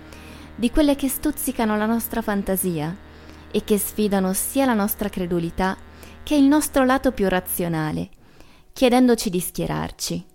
di 0.57 0.71
quelle 0.71 0.97
che 0.97 1.09
stuzzicano 1.09 1.77
la 1.77 1.87
nostra 1.87 2.23
fantasia 2.23 2.97
e 3.51 3.63
che 3.63 3.79
sfidano 3.79 4.33
sia 4.33 4.65
la 4.65 4.75
nostra 4.75 5.09
credulità 5.09 5.77
che 6.23 6.35
il 6.35 6.45
nostro 6.45 6.85
lato 6.85 7.13
più 7.13 7.29
razionale, 7.29 8.09
chiedendoci 8.73 9.31
di 9.31 9.41
schierarci. 9.41 10.27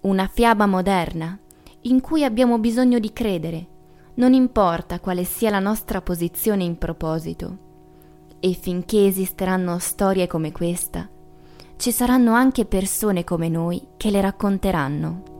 Una 0.00 0.26
fiaba 0.26 0.66
moderna 0.66 1.38
in 1.82 2.00
cui 2.00 2.24
abbiamo 2.24 2.58
bisogno 2.58 2.98
di 2.98 3.12
credere, 3.12 3.66
non 4.14 4.32
importa 4.32 4.98
quale 4.98 5.24
sia 5.24 5.50
la 5.50 5.60
nostra 5.60 6.02
posizione 6.02 6.64
in 6.64 6.76
proposito. 6.76 7.66
E 8.40 8.52
finché 8.52 9.06
esisteranno 9.06 9.78
storie 9.78 10.26
come 10.26 10.52
questa, 10.52 11.08
ci 11.76 11.92
saranno 11.92 12.32
anche 12.32 12.64
persone 12.64 13.22
come 13.24 13.48
noi 13.48 13.80
che 13.96 14.10
le 14.10 14.20
racconteranno. 14.20 15.37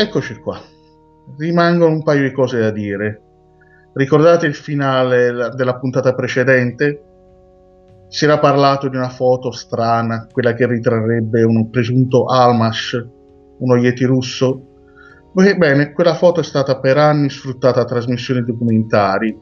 Eccoci 0.00 0.38
qua. 0.38 0.60
Rimangono 1.36 1.92
un 1.92 2.04
paio 2.04 2.22
di 2.22 2.32
cose 2.32 2.60
da 2.60 2.70
dire. 2.70 3.22
Ricordate 3.94 4.46
il 4.46 4.54
finale 4.54 5.50
della 5.56 5.76
puntata 5.76 6.14
precedente? 6.14 7.02
si 8.08 8.24
era 8.24 8.38
parlato 8.38 8.88
di 8.88 8.96
una 8.96 9.10
foto 9.10 9.50
strana, 9.50 10.28
quella 10.30 10.54
che 10.54 10.66
ritrarrebbe 10.66 11.42
un 11.42 11.68
presunto 11.68 12.26
Almash, 12.26 13.06
uno 13.58 13.76
Yeti 13.76 14.04
russo. 14.04 14.62
Bene, 15.32 15.92
quella 15.92 16.14
foto 16.14 16.40
è 16.40 16.44
stata 16.44 16.78
per 16.78 16.96
anni 16.96 17.28
sfruttata 17.28 17.80
a 17.80 17.84
trasmissioni 17.84 18.44
documentari. 18.44 19.36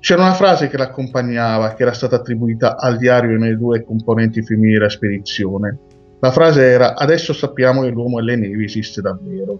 C'era 0.00 0.22
una 0.22 0.32
frase 0.32 0.68
che 0.68 0.78
l'accompagnava, 0.78 1.74
che 1.74 1.82
era 1.82 1.92
stata 1.92 2.16
attribuita 2.16 2.76
al 2.76 2.96
diario 2.96 3.36
nelle 3.36 3.56
due 3.56 3.84
componenti 3.84 4.42
femminili 4.42 4.78
della 4.78 4.88
spedizione. 4.88 5.78
La 6.20 6.30
frase 6.30 6.64
era: 6.64 6.94
Adesso 6.94 7.32
sappiamo 7.32 7.82
che 7.82 7.90
l'uomo 7.90 8.18
alle 8.18 8.36
nevi 8.36 8.64
esiste 8.64 9.00
davvero. 9.00 9.58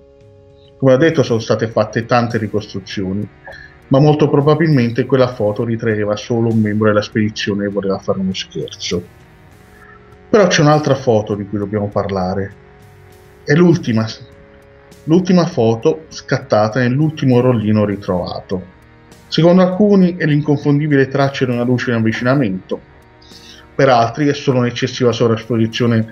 Come 0.77 0.95
ho 0.95 0.97
detto, 0.97 1.23
sono 1.23 1.41
state 1.41 1.69
fatte 1.69 2.07
tante 2.07 2.39
ricostruzioni 2.39 3.29
ma 3.91 3.99
molto 3.99 4.29
probabilmente 4.29 5.05
quella 5.05 5.27
foto 5.27 5.65
ritraeva 5.65 6.15
solo 6.15 6.49
un 6.49 6.61
membro 6.61 6.89
della 6.89 7.03
spedizione 7.03 7.65
e 7.65 7.69
voleva 7.69 7.99
fare 7.99 8.21
uno 8.21 8.33
scherzo. 8.33 9.03
Però 10.29 10.47
c'è 10.47 10.63
un'altra 10.63 10.95
foto 10.95 11.35
di 11.35 11.45
cui 11.49 11.59
dobbiamo 11.59 11.89
parlare. 11.89 12.55
È 13.45 13.53
l'ultima, 13.55 14.07
l'ultima 15.05 15.45
foto 15.47 16.05
scattata 16.09 16.79
nell'ultimo 16.79 17.41
rollino 17.41 17.85
ritrovato. 17.85 18.79
Secondo 19.27 19.63
alcuni 19.63 20.17
è 20.17 20.25
l'inconfondibile 20.25 21.09
traccia 21.09 21.45
di 21.45 21.51
una 21.53 21.65
luce 21.65 21.91
in 21.91 21.97
avvicinamento, 21.97 22.81
per 23.75 23.89
altri 23.89 24.29
è 24.29 24.35
solo 24.35 24.59
un'eccessiva 24.59 25.11
sovrasposizione 25.11 26.07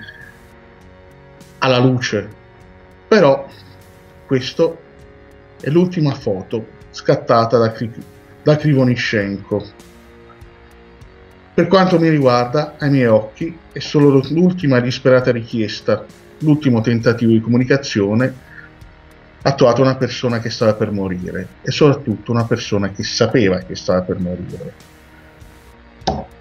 alla 1.59 1.77
luce. 1.77 2.27
Però 3.07 3.47
questo 4.25 4.77
è 5.61 5.69
l'ultima 5.69 6.13
foto 6.13 6.65
scattata 6.91 7.57
da, 7.57 7.73
da 8.43 8.55
Krivonishenko. 8.55 9.65
Per 11.53 11.67
quanto 11.67 11.99
mi 11.99 12.09
riguarda, 12.09 12.75
ai 12.77 12.89
miei 12.89 13.07
occhi, 13.07 13.57
è 13.71 13.79
solo 13.79 14.21
l'ultima 14.29 14.79
disperata 14.79 15.31
richiesta, 15.31 16.05
l'ultimo 16.39 16.81
tentativo 16.81 17.31
di 17.31 17.41
comunicazione 17.41 18.47
attuato 19.41 19.81
a 19.81 19.85
una 19.85 19.95
persona 19.95 20.39
che 20.39 20.49
stava 20.49 20.73
per 20.73 20.91
morire 20.91 21.47
e 21.61 21.71
soprattutto 21.71 22.31
una 22.31 22.45
persona 22.45 22.91
che 22.91 23.03
sapeva 23.03 23.59
che 23.59 23.75
stava 23.75 24.01
per 24.01 24.19
morire. 24.19 24.73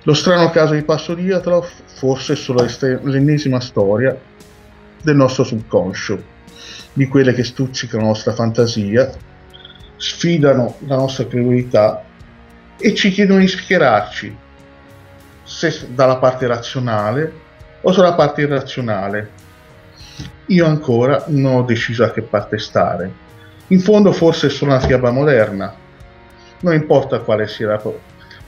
Lo 0.02 0.14
strano 0.14 0.50
caso 0.50 0.74
di 0.74 0.82
Passo 0.82 1.14
di 1.14 1.30
Atrof 1.30 1.82
forse 1.84 2.32
è 2.32 2.36
solo 2.36 2.66
l'ennesima 3.02 3.60
storia 3.60 4.16
del 5.02 5.16
nostro 5.16 5.44
subconscio, 5.44 6.22
di 6.92 7.06
quelle 7.06 7.34
che 7.34 7.44
stuzzicano 7.44 8.02
la 8.02 8.08
nostra 8.08 8.32
fantasia 8.32 9.10
sfidano 9.98 10.76
la 10.86 10.96
nostra 10.96 11.26
credulità 11.26 12.04
e 12.78 12.94
ci 12.94 13.10
chiedono 13.10 13.40
di 13.40 13.48
schierarci 13.48 14.36
se 15.42 15.88
dalla 15.92 16.18
parte 16.18 16.46
razionale 16.46 17.32
o 17.80 17.92
sulla 17.92 18.14
parte 18.14 18.42
irrazionale. 18.42 19.30
Io 20.46 20.66
ancora 20.66 21.24
non 21.28 21.56
ho 21.56 21.62
deciso 21.62 22.04
a 22.04 22.10
che 22.10 22.22
parte 22.22 22.58
stare. 22.58 23.26
In 23.68 23.80
fondo 23.80 24.12
forse 24.12 24.46
è 24.46 24.50
solo 24.50 24.72
una 24.72 24.80
fiaba 24.80 25.10
moderna. 25.10 25.74
Non 26.60 26.74
importa 26.74 27.20
quale 27.20 27.46
sia 27.48 27.68
la, 27.68 27.82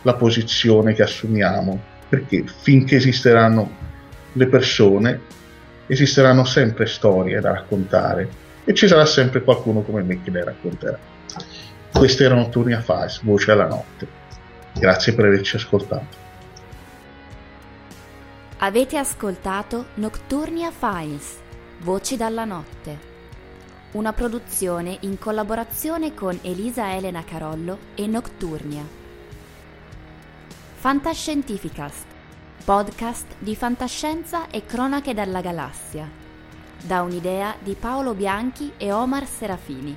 la 0.02 0.14
posizione 0.14 0.94
che 0.94 1.02
assumiamo, 1.02 1.80
perché 2.08 2.44
finché 2.46 2.96
esisteranno 2.96 3.70
le 4.32 4.46
persone, 4.46 5.20
esisteranno 5.90 6.44
sempre 6.44 6.86
storie 6.86 7.40
da 7.40 7.50
raccontare 7.50 8.28
e 8.64 8.74
ci 8.74 8.86
sarà 8.86 9.04
sempre 9.04 9.42
qualcuno 9.42 9.82
come 9.82 10.02
me 10.02 10.22
che 10.22 10.30
le 10.30 10.44
racconterà. 10.44 10.98
Questi 11.92 12.22
erano 12.22 12.42
Notturnia 12.42 12.80
Files, 12.80 13.22
Voce 13.22 13.50
alla 13.50 13.66
Notte. 13.66 14.06
Grazie 14.74 15.14
per 15.14 15.24
averci 15.24 15.56
ascoltato. 15.56 16.28
Avete 18.58 18.96
ascoltato 18.96 19.86
Nocturnia 19.94 20.70
Files, 20.70 21.38
Voci 21.78 22.16
dalla 22.16 22.44
Notte. 22.44 23.08
Una 23.92 24.12
produzione 24.12 24.98
in 25.00 25.18
collaborazione 25.18 26.14
con 26.14 26.38
Elisa 26.42 26.94
Elena 26.94 27.24
Carollo 27.24 27.78
e 27.96 28.06
Nocturnia. 28.06 28.86
Fantascientificast, 30.76 32.04
podcast 32.64 33.36
di 33.38 33.54
fantascienza 33.56 34.48
e 34.48 34.64
cronache 34.64 35.12
dalla 35.14 35.40
galassia. 35.40 36.08
Da 36.82 37.02
un'idea 37.02 37.56
di 37.60 37.74
Paolo 37.74 38.14
Bianchi 38.14 38.72
e 38.76 38.92
Omar 38.92 39.26
Serafini 39.26 39.96